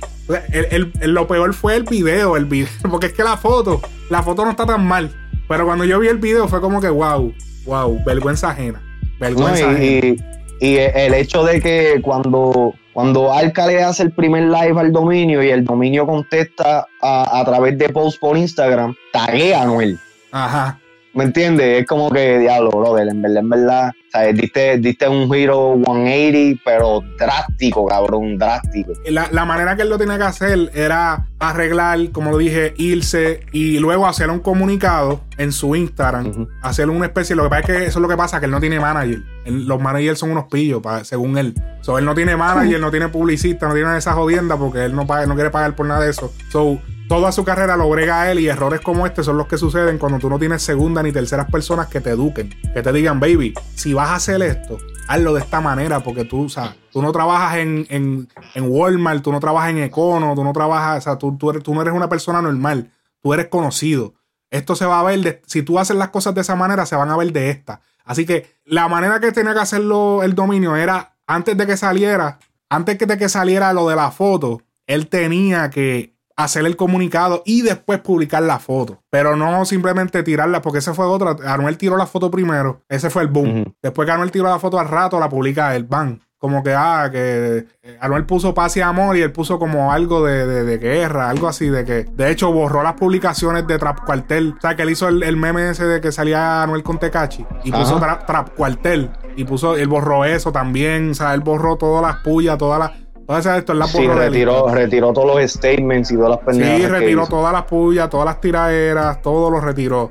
el, 0.53 0.93
lo 1.01 1.27
peor 1.27 1.55
fue 1.55 1.77
el 1.77 1.85
video, 1.85 2.37
el 2.37 2.45
video. 2.45 2.69
Porque 2.91 3.07
es 3.07 3.13
que 3.13 3.25
la 3.25 3.37
foto, 3.37 3.81
la 4.11 4.23
foto 4.23 4.45
no 4.45 4.51
está 4.51 4.67
tan 4.67 4.87
mal. 4.87 5.11
Pero 5.49 5.65
cuando 5.65 5.85
yo 5.85 5.99
vi 5.99 6.09
el 6.09 6.19
video 6.19 6.49
fue 6.49 6.61
como 6.61 6.81
que, 6.81 6.89
wow, 6.89 7.33
wow, 7.65 8.05
vergüenza 8.05 8.51
ajena. 8.51 8.83
Vergüenza 9.19 9.73
y, 9.83 10.17
Y, 10.61 10.77
el 10.77 11.15
hecho 11.15 11.45
de 11.45 11.61
que 11.61 12.01
cuando, 12.03 12.75
cuando 12.93 13.33
Alca 13.33 13.67
le 13.67 13.83
hace 13.83 14.03
el 14.03 14.13
primer 14.13 14.45
live 14.45 14.79
al 14.79 14.93
dominio 14.93 15.43
y 15.43 15.51
el 15.51 15.65
dominio 15.65 16.07
contesta 16.07 16.87
a, 17.01 17.41
a 17.41 17.45
través 17.45 17.79
de 17.79 17.89
post 17.89 18.21
por 18.21 18.37
Instagram, 18.37 18.95
taguea 19.13 19.63
a 19.63 19.67
Noel. 19.67 19.99
Ajá. 20.31 20.79
¿Me 21.15 21.25
entiendes? 21.25 21.81
Es 21.81 21.87
como 21.87 22.11
que, 22.11 22.39
diablo, 22.39 22.71
brother, 22.71 23.09
en 23.09 23.23
verdad, 23.23 23.39
en 23.39 23.49
verdad, 23.49 23.93
Diste, 24.35 24.79
diste 24.79 25.07
un 25.07 25.31
giro 25.31 25.75
180, 25.85 26.63
pero 26.65 27.03
drástico, 27.19 27.87
cabrón, 27.87 28.39
drástico. 28.39 28.93
La, 29.07 29.29
la, 29.31 29.45
manera 29.45 29.77
que 29.77 29.83
él 29.83 29.91
lo 29.91 29.99
tenía 29.99 30.17
que 30.17 30.25
hacer 30.25 30.71
era 30.75 31.29
arreglar, 31.39 32.11
como 32.11 32.31
lo 32.31 32.39
dije, 32.39 32.73
irse 32.79 33.41
y 33.53 33.79
luego 33.79 34.07
hacer 34.07 34.31
un 34.31 34.41
comunicado 34.41 35.21
en 35.37 35.53
su 35.53 35.77
Instagram, 35.77 36.49
hacer 36.63 36.89
una 36.89 37.07
especie, 37.07 37.37
lo 37.37 37.45
que 37.45 37.49
pasa 37.51 37.61
es 37.61 37.67
que 37.67 37.85
eso 37.87 37.99
es 37.99 38.03
lo 38.03 38.09
que 38.09 38.17
pasa, 38.17 38.41
que 38.41 38.47
él 38.47 38.53
no 38.53 38.61
tiene 38.61 38.81
manager. 38.81 39.23
los 39.45 39.81
managers 39.81 40.19
son 40.19 40.31
unos 40.31 40.47
pillos, 40.47 40.83
según 41.03 41.37
él. 41.37 41.55
So, 41.83 41.99
él 41.99 42.05
no 42.05 42.15
tiene 42.15 42.35
manager, 42.35 42.81
no 42.81 42.91
tiene 42.91 43.09
publicista, 43.09 43.69
no 43.69 43.75
tiene 43.75 43.97
esa 43.97 44.15
jodienda 44.15 44.57
porque 44.57 44.87
él 44.87 44.97
no, 44.97 45.07
paga, 45.07 45.27
no 45.27 45.35
quiere 45.35 45.51
pagar 45.51 45.77
por 45.77 45.87
nada 45.87 46.01
de 46.01 46.11
eso. 46.11 46.33
So, 46.51 46.81
toda 47.09 47.33
su 47.33 47.43
carrera 47.43 47.77
lo 47.77 47.89
brega 47.89 48.31
él 48.31 48.39
y 48.39 48.49
errores 48.49 48.81
como 48.83 49.07
este 49.07 49.25
son 49.25 49.39
los 49.39 49.47
que 49.47 49.57
suceden 49.57 49.99
cuando 49.99 50.19
tú 50.19 50.29
no 50.29 50.39
tienes 50.39 50.63
segunda 50.63 51.03
ni 51.03 51.11
terceras 51.11 51.51
personas 51.51 51.89
que 51.89 52.03
te 52.03 52.11
eduquen, 52.11 52.55
que 52.75 52.83
te 52.83 52.93
digan, 52.93 53.19
baby, 53.19 53.55
si 53.75 53.95
vas 53.95 54.11
a 54.11 54.17
hacer 54.17 54.43
esto, 54.43 54.79
hazlo 55.09 55.33
de 55.33 55.41
esta 55.41 55.61
manera, 55.63 56.01
porque 56.01 56.25
tú, 56.25 56.45
o 56.45 56.49
sea, 56.51 56.77
tú 56.93 57.01
no 57.01 57.11
trabajas 57.11 57.57
en, 57.57 57.87
en, 57.89 58.29
en 58.55 58.65
Walmart, 58.69 59.23
tú 59.23 59.33
no 59.33 59.41
trabajas 59.41 59.71
en 59.71 59.79
Econo, 59.79 60.35
tú 60.35 60.45
no 60.45 60.53
trabajas, 60.53 60.99
o 60.99 61.01
sea, 61.01 61.19
tú, 61.19 61.37
tú, 61.39 61.51
tú 61.61 61.75
no 61.75 61.81
eres 61.81 61.95
una 61.95 62.11
persona 62.11 62.43
normal, 62.43 62.93
tú 63.21 63.33
eres 63.33 63.49
conocido. 63.49 64.15
Esto 64.51 64.77
se 64.77 64.85
va 64.85 65.01
a 65.01 65.03
ver, 65.03 65.21
de, 65.21 65.43
si 65.47 65.63
tú 65.63 65.79
haces 65.79 65.97
las 65.97 66.11
cosas 66.11 66.35
de 66.35 66.43
esa 66.43 66.57
manera, 66.57 66.85
se 66.85 66.97
van 66.97 67.11
a 67.11 67.17
ver 67.17 67.33
de 67.33 67.51
esta. 67.51 67.81
Así 68.05 68.27
que 68.27 68.55
la 68.65 68.89
manera 68.89 69.19
que 69.19 69.33
tenía 69.33 69.55
que 69.55 69.61
hacerlo 69.61 70.23
el 70.23 70.35
dominio 70.35 70.77
era 70.77 71.17
antes 71.27 71.57
de 71.57 71.67
que 71.67 71.77
saliera, 71.77 72.39
antes 72.69 72.99
de 72.99 73.19
que 73.19 73.29
saliera 73.29 73.73
lo 73.73 73.89
de 73.89 73.97
la 73.97 74.11
foto, 74.11 74.63
él 74.87 75.09
tenía 75.09 75.69
que 75.69 76.18
hacer 76.39 76.65
el 76.65 76.77
comunicado 76.77 77.43
y 77.45 77.63
después 77.63 77.99
publicar 77.99 78.43
la 78.45 78.61
foto. 78.61 79.03
Pero 79.11 79.37
no 79.37 79.65
simplemente 79.65 80.23
tirarla, 80.23 80.63
porque 80.63 80.79
ese 80.79 80.95
fue 80.95 81.05
otro. 81.05 81.37
Anuel 81.45 81.77
tiró 81.77 81.97
la 81.97 82.07
foto 82.07 82.31
primero, 82.31 82.81
ese 82.89 83.11
fue 83.11 83.23
el 83.23 83.29
boom. 83.29 83.75
Después 83.83 84.07
que 84.07 84.13
Anuel 84.13 84.31
tiró 84.31 84.45
la 84.45 84.61
foto 84.61 84.79
al 84.79 84.89
rato, 84.89 85.19
la 85.19 85.29
publica 85.29 85.75
el 85.75 85.85
ban. 85.85 86.21
Como 86.39 86.63
que, 86.63 86.73
ah, 86.73 87.09
que 87.11 87.67
eh, 87.83 87.99
Anuel 88.01 88.25
puso 88.25 88.55
paz 88.55 88.77
y 88.77 88.81
amor 88.81 89.17
y 89.17 89.23
él 89.23 89.33
puso 89.33 89.59
como 89.59 89.93
algo 89.93 90.25
de, 90.25 90.79
guerra, 90.79 91.29
algo 91.29 91.49
así, 91.49 91.69
de 91.69 91.85
que, 91.85 92.05
de 92.05 92.31
hecho, 92.31 92.53
borró 92.53 92.85
las 92.85 92.93
publicaciones 92.93 93.67
de 93.67 93.77
Trap 93.77 94.05
Cuartel. 94.05 94.55
O 94.57 94.61
sea, 94.61 94.77
que 94.77 94.83
él 94.83 94.91
hizo 94.91 95.09
el, 95.09 95.37
meme 95.37 95.69
ese 95.69 95.87
de 95.87 96.01
que 96.01 96.13
salía 96.13 96.63
Anuel 96.63 96.85
con 96.85 97.01
Tecachi 97.01 97.45
y 97.65 97.73
puso 97.73 97.99
Trap, 97.99 98.55
Cuartel 98.55 99.11
y 99.35 99.43
puso, 99.43 99.75
él 99.75 99.89
borró 99.89 100.25
eso 100.25 100.53
también, 100.53 101.11
o 101.11 101.15
sea, 101.15 101.35
él 101.35 101.41
borró 101.41 101.77
todas 101.77 102.03
las 102.03 102.23
pullas, 102.23 102.57
todas 102.57 102.79
las 102.79 102.93
esto 103.37 103.75
la 103.75 103.87
sí, 103.87 104.07
retiró, 104.07 104.69
retiró 104.69 105.13
todos 105.13 105.27
los 105.27 105.51
statements 105.51 106.11
y 106.11 106.17
todas 106.17 106.31
las 106.31 106.39
pendejadas. 106.41 106.81
Sí, 106.81 106.87
retiró 106.87 107.27
todas 107.27 107.53
las 107.53 107.65
pullas, 107.65 108.09
todas 108.09 108.25
las 108.25 108.41
tiraderas, 108.41 109.21
todo 109.21 109.51
lo 109.51 109.61
retiró. 109.61 110.11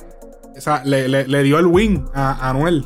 O 0.56 0.62
sea, 0.62 0.84
le, 0.86 1.44
dio 1.44 1.58
el 1.58 1.66
win 1.66 2.06
a, 2.14 2.50
Anuel. 2.50 2.86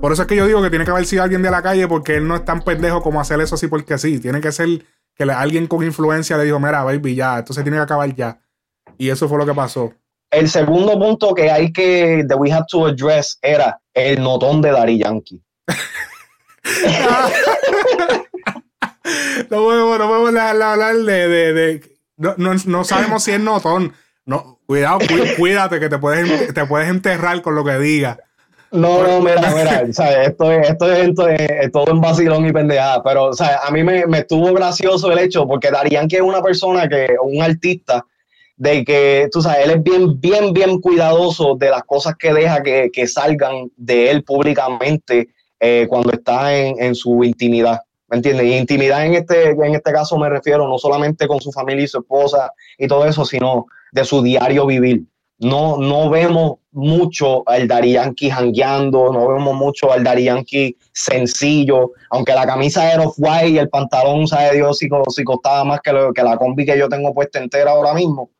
Por 0.00 0.12
eso 0.12 0.22
es 0.22 0.28
que 0.28 0.36
yo 0.36 0.46
digo 0.46 0.62
que 0.62 0.70
tiene 0.70 0.84
que 0.84 0.90
haber 0.90 1.04
sido 1.06 1.22
alguien 1.22 1.42
de 1.42 1.50
la 1.50 1.62
calle 1.62 1.86
porque 1.88 2.16
él 2.16 2.26
no 2.26 2.36
es 2.36 2.44
tan 2.44 2.62
pendejo 2.62 3.02
como 3.02 3.20
hacer 3.20 3.40
eso 3.40 3.54
así 3.54 3.68
porque 3.68 3.98
sí. 3.98 4.18
Tiene 4.18 4.40
que 4.40 4.50
ser 4.50 4.68
que 5.14 5.24
alguien 5.24 5.66
con 5.66 5.84
influencia 5.84 6.38
le 6.38 6.44
dijo, 6.44 6.58
mira, 6.58 6.82
baby, 6.82 7.14
ya, 7.14 7.38
esto 7.38 7.52
se 7.52 7.62
tiene 7.62 7.76
que 7.78 7.82
acabar 7.82 8.14
ya. 8.14 8.40
Y 8.96 9.10
eso 9.10 9.28
fue 9.28 9.38
lo 9.38 9.46
que 9.46 9.54
pasó. 9.54 9.92
El 10.30 10.48
segundo 10.48 10.98
punto 10.98 11.34
que 11.34 11.50
hay 11.50 11.70
que, 11.72 12.24
that 12.28 12.38
we 12.38 12.50
have 12.50 12.64
to 12.70 12.86
address 12.86 13.38
era 13.42 13.78
el 13.92 14.22
notón 14.22 14.62
de 14.62 14.70
Dari 14.70 14.98
Yankee. 14.98 15.42
no 19.50 19.56
podemos, 19.58 19.98
no 19.98 20.08
podemos 20.08 20.40
hablar 20.40 20.96
de. 20.96 21.28
de, 21.28 21.82
no, 22.16 22.34
no, 22.36 22.84
sabemos 22.84 23.24
si 23.24 23.32
es 23.32 23.40
notón. 23.40 23.92
No, 24.24 24.58
cuidado, 24.66 24.98
cuídate 25.38 25.80
que 25.80 25.88
te 25.88 25.98
puedes, 25.98 26.54
te 26.54 26.66
puedes 26.66 26.88
enterrar 26.88 27.42
con 27.42 27.54
lo 27.54 27.64
que 27.64 27.78
diga. 27.78 28.18
No, 28.70 29.06
no, 29.06 29.20
mira, 29.20 29.54
mira, 29.54 29.82
esto 29.82 30.50
es, 30.50 30.68
esto 30.68 31.28
es, 31.28 31.70
todo 31.70 31.92
en 31.92 32.00
vacilón 32.00 32.44
y 32.44 32.52
pendejada, 32.52 33.04
pero 33.04 33.26
o 33.26 33.32
sea, 33.32 33.60
a 33.62 33.70
mí 33.70 33.84
me, 33.84 34.04
me, 34.06 34.18
estuvo 34.18 34.52
gracioso 34.52 35.12
el 35.12 35.20
hecho, 35.20 35.46
porque 35.46 35.70
Darían 35.70 36.08
que 36.08 36.16
es 36.16 36.22
una 36.22 36.42
persona 36.42 36.88
que, 36.88 37.14
un 37.22 37.40
artista, 37.40 38.04
de 38.56 38.84
que, 38.84 39.28
tú 39.30 39.42
sabes, 39.42 39.66
él 39.66 39.70
es 39.72 39.82
bien, 39.82 40.20
bien, 40.20 40.52
bien 40.52 40.80
cuidadoso 40.80 41.54
de 41.54 41.70
las 41.70 41.84
cosas 41.84 42.14
que 42.18 42.32
deja 42.32 42.64
que, 42.64 42.90
que 42.92 43.06
salgan 43.06 43.70
de 43.76 44.10
él 44.10 44.24
públicamente 44.24 45.28
eh, 45.60 45.86
cuando 45.88 46.10
está 46.10 46.56
en, 46.56 46.82
en 46.82 46.96
su 46.96 47.22
intimidad. 47.22 47.80
¿Me 48.08 48.16
entiendes? 48.16 48.46
Y 48.46 48.56
intimidad 48.56 49.06
en 49.06 49.14
este, 49.14 49.50
en 49.50 49.74
este 49.74 49.92
caso 49.92 50.18
me 50.18 50.28
refiero 50.28 50.68
no 50.68 50.78
solamente 50.78 51.26
con 51.26 51.40
su 51.40 51.50
familia 51.50 51.84
y 51.84 51.88
su 51.88 51.98
esposa 51.98 52.52
y 52.78 52.86
todo 52.86 53.06
eso, 53.06 53.24
sino 53.24 53.66
de 53.92 54.04
su 54.04 54.22
diario 54.22 54.66
vivir. 54.66 55.04
No, 55.38 55.78
no 55.78 56.10
vemos 56.10 56.58
mucho 56.70 57.42
al 57.48 57.68
Yankee 57.68 58.30
jangueando, 58.30 59.12
no 59.12 59.28
vemos 59.28 59.54
mucho 59.54 59.92
al 59.92 60.04
Yankee 60.04 60.76
sencillo, 60.92 61.92
aunque 62.10 62.34
la 62.34 62.46
camisa 62.46 62.92
era 62.92 63.02
off-white 63.02 63.48
y 63.48 63.58
el 63.58 63.68
pantalón, 63.68 64.26
sabe 64.26 64.56
Dios, 64.56 64.78
si, 64.78 64.88
si 65.08 65.24
costaba 65.24 65.64
más 65.64 65.80
que, 65.80 65.92
lo, 65.92 66.12
que 66.12 66.22
la 66.22 66.36
combi 66.36 66.64
que 66.64 66.78
yo 66.78 66.88
tengo 66.88 67.12
puesta 67.14 67.38
entera 67.38 67.72
ahora 67.72 67.94
mismo. 67.94 68.30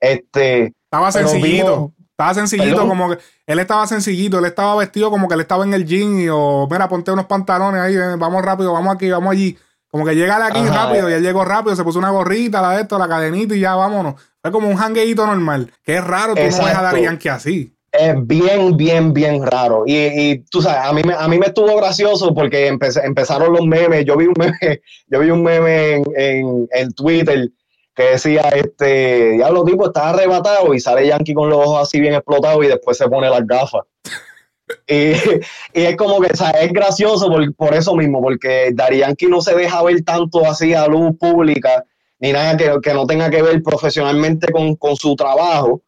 Este, 0.00 0.72
Estaba 0.84 1.12
sencillito. 1.12 1.92
Estaba 2.18 2.34
sencillito, 2.34 2.88
como 2.88 3.10
que 3.10 3.18
él 3.46 3.60
estaba 3.60 3.86
sencillito, 3.86 4.40
él 4.40 4.46
estaba 4.46 4.74
vestido 4.74 5.08
como 5.08 5.28
que 5.28 5.34
él 5.34 5.40
estaba 5.40 5.62
en 5.62 5.72
el 5.72 5.86
gym 5.86 6.18
y 6.18 6.28
o, 6.28 6.66
mira, 6.68 6.88
ponte 6.88 7.12
unos 7.12 7.26
pantalones 7.26 7.80
ahí, 7.80 7.96
vamos 8.18 8.44
rápido, 8.44 8.72
vamos 8.72 8.92
aquí, 8.92 9.08
vamos 9.08 9.30
allí. 9.30 9.56
Como 9.86 10.04
que 10.04 10.16
llega 10.16 10.36
de 10.36 10.46
aquí 10.46 10.66
rápido 10.66 11.08
y 11.08 11.12
él 11.12 11.22
llegó 11.22 11.44
rápido, 11.44 11.76
se 11.76 11.84
puso 11.84 12.00
una 12.00 12.10
gorrita, 12.10 12.60
la 12.60 12.72
de 12.72 12.82
esto, 12.82 12.98
la 12.98 13.06
cadenita 13.06 13.54
y 13.54 13.60
ya 13.60 13.76
vámonos. 13.76 14.16
Fue 14.42 14.50
como 14.50 14.68
un 14.68 14.76
hangueito 14.76 15.24
normal. 15.24 15.72
Que 15.84 15.94
es 15.94 16.04
raro 16.04 16.34
tú 16.34 16.40
no 16.40 16.46
ves 16.46 16.58
a 16.58 16.82
Dari 16.82 17.02
Yankee 17.02 17.28
así. 17.28 17.72
Es 17.92 18.14
bien, 18.26 18.76
bien, 18.76 19.12
bien 19.12 19.46
raro. 19.46 19.84
Y, 19.86 19.94
y, 19.94 20.38
tú 20.50 20.60
sabes, 20.60 20.90
a 20.90 20.92
mí, 20.92 21.02
me, 21.04 21.14
a 21.14 21.28
mí 21.28 21.38
me 21.38 21.46
estuvo 21.46 21.76
gracioso 21.76 22.34
porque 22.34 22.66
empezaron 22.66 23.52
los 23.52 23.64
memes. 23.64 24.04
Yo 24.04 24.16
vi 24.16 24.26
un 24.26 24.34
meme, 24.36 24.80
yo 25.06 25.20
vi 25.20 25.30
un 25.30 25.44
meme 25.44 25.92
en, 25.92 26.04
en, 26.16 26.68
en 26.72 26.92
Twitter 26.94 27.48
que 27.98 28.10
decía, 28.10 28.42
este, 28.54 29.32
diablo 29.32 29.64
tipo, 29.64 29.86
está 29.86 30.10
arrebatado 30.10 30.72
y 30.72 30.78
sale 30.78 31.08
Yankee 31.08 31.34
con 31.34 31.50
los 31.50 31.58
ojos 31.58 31.82
así 31.82 31.98
bien 31.98 32.14
explotados 32.14 32.64
y 32.64 32.68
después 32.68 32.96
se 32.96 33.08
pone 33.08 33.28
las 33.28 33.44
gafas. 33.44 33.82
y, 34.86 35.14
es 35.72 35.96
como 35.96 36.20
que, 36.20 36.32
o 36.32 36.36
sea, 36.36 36.50
es 36.50 36.72
gracioso 36.72 37.28
por, 37.56 37.74
eso 37.74 37.96
mismo, 37.96 38.22
porque 38.22 38.70
Dari 38.72 38.98
Yankee 38.98 39.26
no 39.26 39.40
se 39.40 39.56
deja 39.56 39.82
ver 39.82 40.04
tanto 40.04 40.46
así 40.46 40.74
a 40.74 40.86
luz 40.86 41.16
pública, 41.18 41.84
ni 42.20 42.30
nada 42.30 42.56
que, 42.56 42.94
no 42.94 43.04
tenga 43.04 43.30
que 43.30 43.42
ver 43.42 43.60
profesionalmente 43.64 44.46
con, 44.52 44.94
su 44.94 45.16
trabajo. 45.16 45.82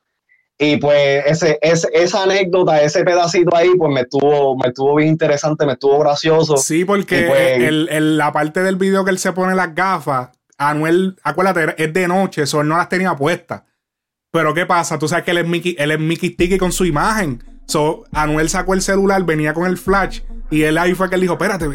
Y 0.58 0.78
pues 0.78 1.24
ese, 1.26 1.60
esa 1.62 2.24
anécdota, 2.24 2.82
ese 2.82 3.04
pedacito 3.04 3.54
ahí, 3.54 3.70
pues 3.78 3.94
me 3.94 4.00
estuvo, 4.00 4.56
me 4.56 4.70
estuvo 4.70 4.96
bien 4.96 5.10
interesante, 5.10 5.64
me 5.64 5.74
estuvo 5.74 6.00
gracioso. 6.00 6.56
Sí, 6.56 6.84
porque 6.84 7.26
pues 7.28 8.00
la 8.02 8.32
parte 8.32 8.64
del 8.64 8.74
video 8.74 9.04
que 9.04 9.12
él 9.12 9.18
se 9.20 9.32
pone 9.32 9.54
las 9.54 9.76
gafas, 9.76 10.30
Anuel, 10.60 11.16
acuérdate, 11.22 11.82
es 11.82 11.92
de 11.92 12.06
noche, 12.06 12.42
eso 12.42 12.60
él 12.60 12.68
no 12.68 12.76
las 12.76 12.90
tenía 12.90 13.16
puestas. 13.16 13.62
Pero 14.30 14.52
¿qué 14.52 14.66
pasa? 14.66 14.98
Tú 14.98 15.08
sabes 15.08 15.24
que 15.24 15.30
él 15.30 15.38
es 15.38 15.48
Mickey, 15.48 15.74
él 15.78 15.90
es 15.90 15.98
Mickey 15.98 16.34
Sticky 16.34 16.58
con 16.58 16.70
su 16.70 16.84
imagen. 16.84 17.42
So, 17.64 18.04
Anuel 18.12 18.50
sacó 18.50 18.74
el 18.74 18.82
celular, 18.82 19.22
venía 19.24 19.54
con 19.54 19.64
el 19.64 19.78
flash 19.78 20.20
y 20.50 20.62
él 20.62 20.76
ahí 20.76 20.94
fue 20.94 21.08
que 21.08 21.14
él 21.14 21.22
dijo, 21.22 21.34
espérate, 21.34 21.66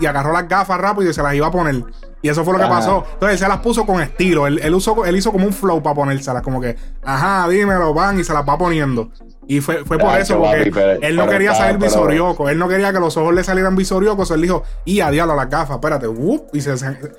y 0.00 0.06
agarró 0.06 0.32
las 0.32 0.48
gafas 0.48 0.80
rápido 0.80 1.08
y 1.08 1.14
se 1.14 1.22
las 1.22 1.34
iba 1.34 1.46
a 1.46 1.50
poner. 1.52 1.84
Y 2.20 2.30
eso 2.30 2.44
fue 2.44 2.54
lo 2.54 2.58
que 2.58 2.66
pasó. 2.66 3.04
Entonces 3.12 3.34
él 3.34 3.38
se 3.38 3.48
las 3.48 3.60
puso 3.60 3.86
con 3.86 4.00
estilo. 4.02 4.46
Él, 4.48 4.58
él, 4.60 4.74
usó, 4.74 5.04
él 5.04 5.16
hizo 5.16 5.30
como 5.30 5.46
un 5.46 5.52
flow 5.52 5.80
para 5.80 5.94
ponérselas, 5.94 6.42
como 6.42 6.60
que, 6.60 6.76
ajá, 7.02 7.48
dímelo, 7.48 7.94
van, 7.94 8.18
y 8.18 8.24
se 8.24 8.32
las 8.32 8.48
va 8.48 8.58
poniendo. 8.58 9.12
Y 9.52 9.60
fue, 9.60 9.84
fue 9.84 9.98
por 9.98 10.18
eso, 10.18 10.40
porque 10.40 10.98
él 11.02 11.14
no 11.14 11.28
quería 11.28 11.54
salir 11.54 11.76
visorioco. 11.76 12.48
Él 12.48 12.58
no 12.58 12.68
quería 12.68 12.90
que 12.90 12.98
los 12.98 13.18
ojos 13.18 13.34
le 13.34 13.44
salieran 13.44 13.76
visoriocos. 13.76 14.30
Él 14.30 14.40
dijo, 14.40 14.62
y 14.86 15.00
a 15.00 15.10
diablo 15.10 15.36
las 15.36 15.50
gafas, 15.50 15.76
espérate. 15.76 16.06
y 16.54 16.60
se, 16.62 16.74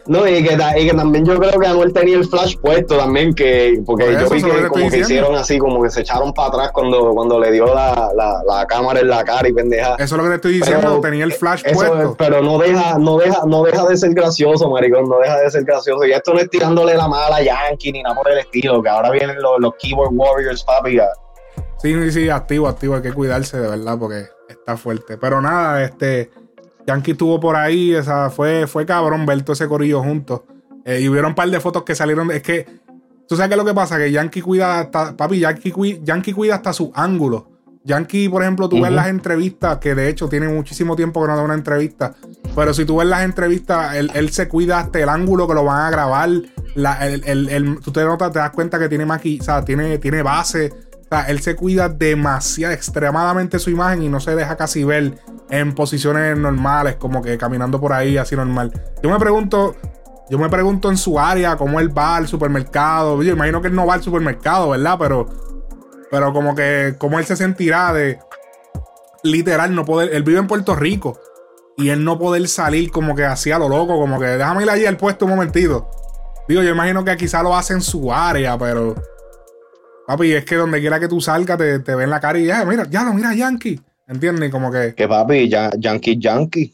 No, 0.07 0.27
y 0.27 0.43
que, 0.43 0.57
y 0.77 0.87
que, 0.87 0.93
también 0.95 1.25
yo 1.25 1.37
creo 1.37 1.59
que 1.59 1.67
Anuel 1.67 1.93
tenía 1.93 2.17
el 2.17 2.25
flash 2.25 2.55
puesto 2.57 2.97
también, 2.97 3.35
que 3.35 3.79
porque 3.85 4.13
yo 4.13 4.29
vi 4.31 4.41
que 4.41 4.67
como 4.67 4.89
que 4.89 4.97
hicieron 4.97 5.35
así, 5.35 5.59
como 5.59 5.83
que 5.83 5.91
se 5.91 6.01
echaron 6.01 6.33
para 6.33 6.47
atrás 6.47 6.71
cuando, 6.71 7.11
cuando 7.11 7.39
le 7.39 7.51
dio 7.51 7.67
la, 7.67 8.11
la, 8.15 8.41
la, 8.47 8.65
cámara 8.65 9.01
en 9.01 9.09
la 9.09 9.23
cara 9.23 9.47
y 9.47 9.53
pendeja. 9.53 9.93
Eso 9.99 10.03
es 10.03 10.11
lo 10.13 10.23
que 10.23 10.29
te 10.29 10.35
estoy 10.35 10.53
diciendo, 10.53 11.01
tenía 11.01 11.25
el 11.25 11.33
flash 11.33 11.61
puesto. 11.71 12.15
Pero 12.17 12.41
no 12.41 12.57
deja, 12.57 12.97
no 12.97 13.19
deja, 13.19 13.43
no 13.45 13.63
deja 13.63 13.85
de 13.85 13.95
ser 13.95 14.15
gracioso, 14.15 14.71
maricón, 14.71 15.07
no 15.07 15.19
deja 15.19 15.39
de 15.39 15.51
ser 15.51 15.65
gracioso. 15.65 16.03
Y 16.03 16.13
esto 16.13 16.33
no 16.33 16.39
es 16.39 16.49
tirándole 16.49 16.95
la 16.95 17.07
mala 17.07 17.35
a 17.35 17.43
Yankee 17.43 17.91
ni 17.91 18.01
nada 18.01 18.15
por 18.15 18.31
el 18.31 18.39
estilo, 18.39 18.81
que 18.81 18.89
ahora 18.89 19.11
vienen 19.11 19.39
los, 19.39 19.59
los 19.59 19.75
keyboard 19.75 20.13
warriors, 20.13 20.63
papi, 20.63 20.97
Sí, 21.83 22.11
sí, 22.11 22.29
activo, 22.29 22.67
activo. 22.67 22.95
Hay 22.95 23.01
que 23.01 23.11
cuidarse 23.11 23.59
de 23.59 23.67
verdad 23.67 23.97
porque 23.99 24.27
está 24.47 24.77
fuerte. 24.77 25.17
Pero 25.17 25.41
nada, 25.41 25.83
este. 25.83 26.31
Yankee 26.87 27.11
estuvo 27.11 27.39
por 27.39 27.57
ahí. 27.57 27.93
O 27.93 28.03
sea, 28.03 28.29
fue, 28.29 28.67
fue 28.67 28.85
cabrón 28.85 29.25
ver 29.25 29.41
todo 29.41 29.53
ese 29.53 29.67
corillo 29.67 30.01
juntos. 30.01 30.43
Eh, 30.85 31.01
y 31.01 31.09
hubieron 31.09 31.31
un 31.31 31.35
par 31.35 31.49
de 31.49 31.59
fotos 31.59 31.83
que 31.83 31.93
salieron. 31.93 32.31
Es 32.31 32.41
que. 32.41 32.65
¿Tú 33.27 33.35
sabes 33.35 33.49
qué 33.49 33.55
es 33.55 33.57
lo 33.57 33.65
que 33.65 33.73
pasa? 33.73 33.97
Que 33.97 34.11
Yankee 34.11 34.41
cuida 34.41 34.79
hasta. 34.79 35.17
Papi, 35.17 35.39
Yankee, 35.39 36.01
Yankee 36.03 36.31
cuida 36.33 36.55
hasta 36.55 36.71
su 36.71 36.91
ángulo. 36.95 37.49
Yankee, 37.85 38.29
por 38.29 38.43
ejemplo, 38.43 38.69
tú 38.69 38.81
ves 38.81 38.93
las 38.93 39.07
entrevistas, 39.07 39.79
que 39.79 39.93
de 39.93 40.07
hecho 40.07 40.29
tiene 40.29 40.47
muchísimo 40.47 40.95
tiempo 40.95 41.21
que 41.21 41.27
no 41.27 41.35
da 41.35 41.43
una 41.43 41.53
entrevista. 41.53 42.15
Pero 42.55 42.73
si 42.73 42.85
tú 42.85 42.97
ves 42.97 43.07
las 43.07 43.23
entrevistas, 43.23 43.95
él, 43.95 44.29
se 44.29 44.47
cuida 44.47 44.79
hasta 44.79 44.99
el 44.99 45.09
ángulo 45.09 45.49
que 45.49 45.53
lo 45.53 45.65
van 45.65 45.81
a 45.81 45.89
grabar. 45.89 46.29
el, 46.29 47.79
tú 47.83 47.91
te 47.91 48.05
notas, 48.05 48.31
te 48.31 48.39
das 48.39 48.51
cuenta 48.51 48.79
que 48.79 48.87
tiene 48.87 49.05
maqui, 49.05 49.39
o 49.41 49.43
sea, 49.43 49.65
tiene, 49.65 49.97
tiene 49.97 50.21
base 50.21 50.71
él 51.21 51.41
se 51.41 51.55
cuida 51.55 51.89
demasiado, 51.89 52.73
extremadamente 52.73 53.59
su 53.59 53.69
imagen 53.69 54.03
y 54.03 54.09
no 54.09 54.19
se 54.19 54.35
deja 54.35 54.55
casi 54.57 54.83
ver 54.83 55.17
en 55.49 55.73
posiciones 55.73 56.37
normales, 56.37 56.95
como 56.95 57.21
que 57.21 57.37
caminando 57.37 57.79
por 57.79 57.93
ahí 57.93 58.17
así 58.17 58.35
normal. 58.35 58.71
Yo 59.01 59.09
me 59.09 59.19
pregunto, 59.19 59.75
yo 60.29 60.37
me 60.39 60.49
pregunto 60.49 60.89
en 60.89 60.97
su 60.97 61.19
área 61.19 61.57
cómo 61.57 61.79
él 61.79 61.95
va 61.95 62.15
al 62.15 62.27
supermercado. 62.27 63.21
Yo 63.21 63.33
imagino 63.33 63.61
que 63.61 63.67
él 63.67 63.75
no 63.75 63.85
va 63.85 63.95
al 63.95 64.03
supermercado, 64.03 64.69
¿verdad? 64.69 64.97
Pero, 64.99 65.27
pero 66.09 66.33
como 66.33 66.55
que 66.55 66.95
cómo 66.97 67.19
él 67.19 67.25
se 67.25 67.35
sentirá 67.35 67.93
de 67.93 68.19
literal 69.23 69.75
no 69.75 69.85
poder. 69.85 70.13
Él 70.13 70.23
vive 70.23 70.39
en 70.39 70.47
Puerto 70.47 70.75
Rico 70.75 71.19
y 71.77 71.89
él 71.89 72.03
no 72.03 72.17
poder 72.17 72.47
salir 72.47 72.91
como 72.91 73.15
que 73.15 73.25
así 73.25 73.51
a 73.51 73.59
lo 73.59 73.69
loco, 73.69 73.97
como 73.97 74.19
que 74.19 74.25
déjame 74.25 74.63
ir 74.63 74.69
allí 74.69 74.85
al 74.85 74.97
puesto 74.97 75.25
un 75.25 75.31
momentito. 75.31 75.89
Digo, 76.47 76.61
yo 76.61 76.71
imagino 76.71 77.05
que 77.05 77.15
quizá 77.15 77.41
lo 77.41 77.55
hace 77.55 77.73
en 77.73 77.81
su 77.81 78.11
área, 78.13 78.57
pero 78.57 78.95
Papi, 80.05 80.33
es 80.33 80.45
que 80.45 80.55
donde 80.55 80.79
quiera 80.79 80.99
que 80.99 81.07
tú 81.07 81.21
salgas 81.21 81.57
te, 81.57 81.79
te 81.79 81.95
ven 81.95 82.09
la 82.09 82.19
cara 82.19 82.37
y 82.37 82.45
ya, 82.45 82.65
mira, 82.65 82.85
ya 82.89 83.03
lo 83.03 83.13
mira 83.13 83.33
Yankee. 83.33 83.79
¿Entiendes? 84.07 84.51
Como 84.51 84.71
que. 84.71 84.93
Que 84.95 85.07
papi, 85.07 85.47
ya, 85.47 85.71
Yankee, 85.77 86.19
Yankee. 86.19 86.73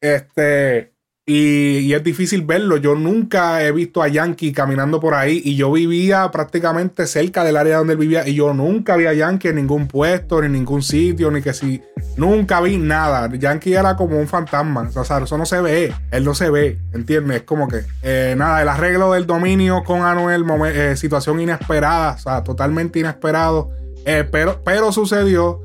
Este. 0.00 0.95
Y, 1.28 1.92
es 1.92 2.04
difícil 2.04 2.42
verlo. 2.42 2.76
Yo 2.76 2.94
nunca 2.94 3.62
he 3.64 3.72
visto 3.72 4.00
a 4.00 4.06
Yankee 4.06 4.52
caminando 4.52 5.00
por 5.00 5.14
ahí 5.14 5.42
y 5.44 5.56
yo 5.56 5.72
vivía 5.72 6.30
prácticamente 6.30 7.06
cerca 7.08 7.42
del 7.42 7.56
área 7.56 7.78
donde 7.78 7.94
él 7.94 7.98
vivía 7.98 8.28
y 8.28 8.34
yo 8.34 8.54
nunca 8.54 8.96
vi 8.96 9.06
a 9.06 9.12
Yankee 9.12 9.48
en 9.48 9.56
ningún 9.56 9.88
puesto, 9.88 10.40
ni 10.40 10.46
en 10.46 10.52
ningún 10.52 10.82
sitio, 10.82 11.32
ni 11.32 11.42
que 11.42 11.52
si 11.52 11.82
nunca 12.16 12.60
vi 12.60 12.78
nada. 12.78 13.28
Yankee 13.34 13.74
era 13.74 13.96
como 13.96 14.20
un 14.20 14.28
fantasma, 14.28 14.88
o 14.94 15.04
sea, 15.04 15.18
eso 15.18 15.36
no 15.36 15.46
se 15.46 15.60
ve, 15.60 15.92
él 16.12 16.24
no 16.24 16.32
se 16.32 16.48
ve, 16.48 16.78
¿entiendes? 16.92 17.38
Es 17.38 17.42
como 17.42 17.66
que 17.66 17.80
eh, 18.02 18.34
nada, 18.38 18.62
el 18.62 18.68
arreglo 18.68 19.12
del 19.12 19.26
dominio 19.26 19.82
con 19.82 20.02
Anuel, 20.02 20.44
eh, 20.72 20.94
situación 20.96 21.40
inesperada, 21.40 22.12
o 22.12 22.18
sea, 22.18 22.44
totalmente 22.44 23.00
inesperado, 23.00 23.70
eh, 24.04 24.24
pero, 24.30 24.62
pero 24.64 24.92
sucedió. 24.92 25.60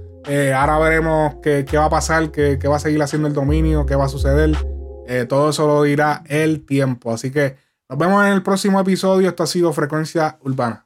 ahora 0.55 0.79
veremos 0.79 1.35
qué, 1.43 1.65
qué, 1.69 1.77
va 1.77 1.85
a 1.85 1.89
pasar, 1.91 2.31
qué, 2.31 2.57
qué 2.59 2.67
va 2.67 2.77
a 2.77 2.79
seguir 2.79 3.01
haciendo 3.03 3.27
el 3.27 3.35
dominio, 3.35 3.85
qué 3.85 3.95
va 3.95 4.05
a 4.05 4.09
suceder. 4.09 4.57
Eh, 5.07 5.25
todo 5.27 5.49
eso 5.49 5.67
lo 5.67 5.83
dirá 5.83 6.23
el 6.27 6.65
tiempo. 6.65 7.13
Así 7.13 7.31
que 7.31 7.57
nos 7.89 7.97
vemos 7.97 8.25
en 8.25 8.33
el 8.33 8.43
próximo 8.43 8.79
episodio. 8.79 9.29
Esto 9.29 9.43
ha 9.43 9.47
sido 9.47 9.73
Frecuencia 9.73 10.37
Urbana. 10.41 10.83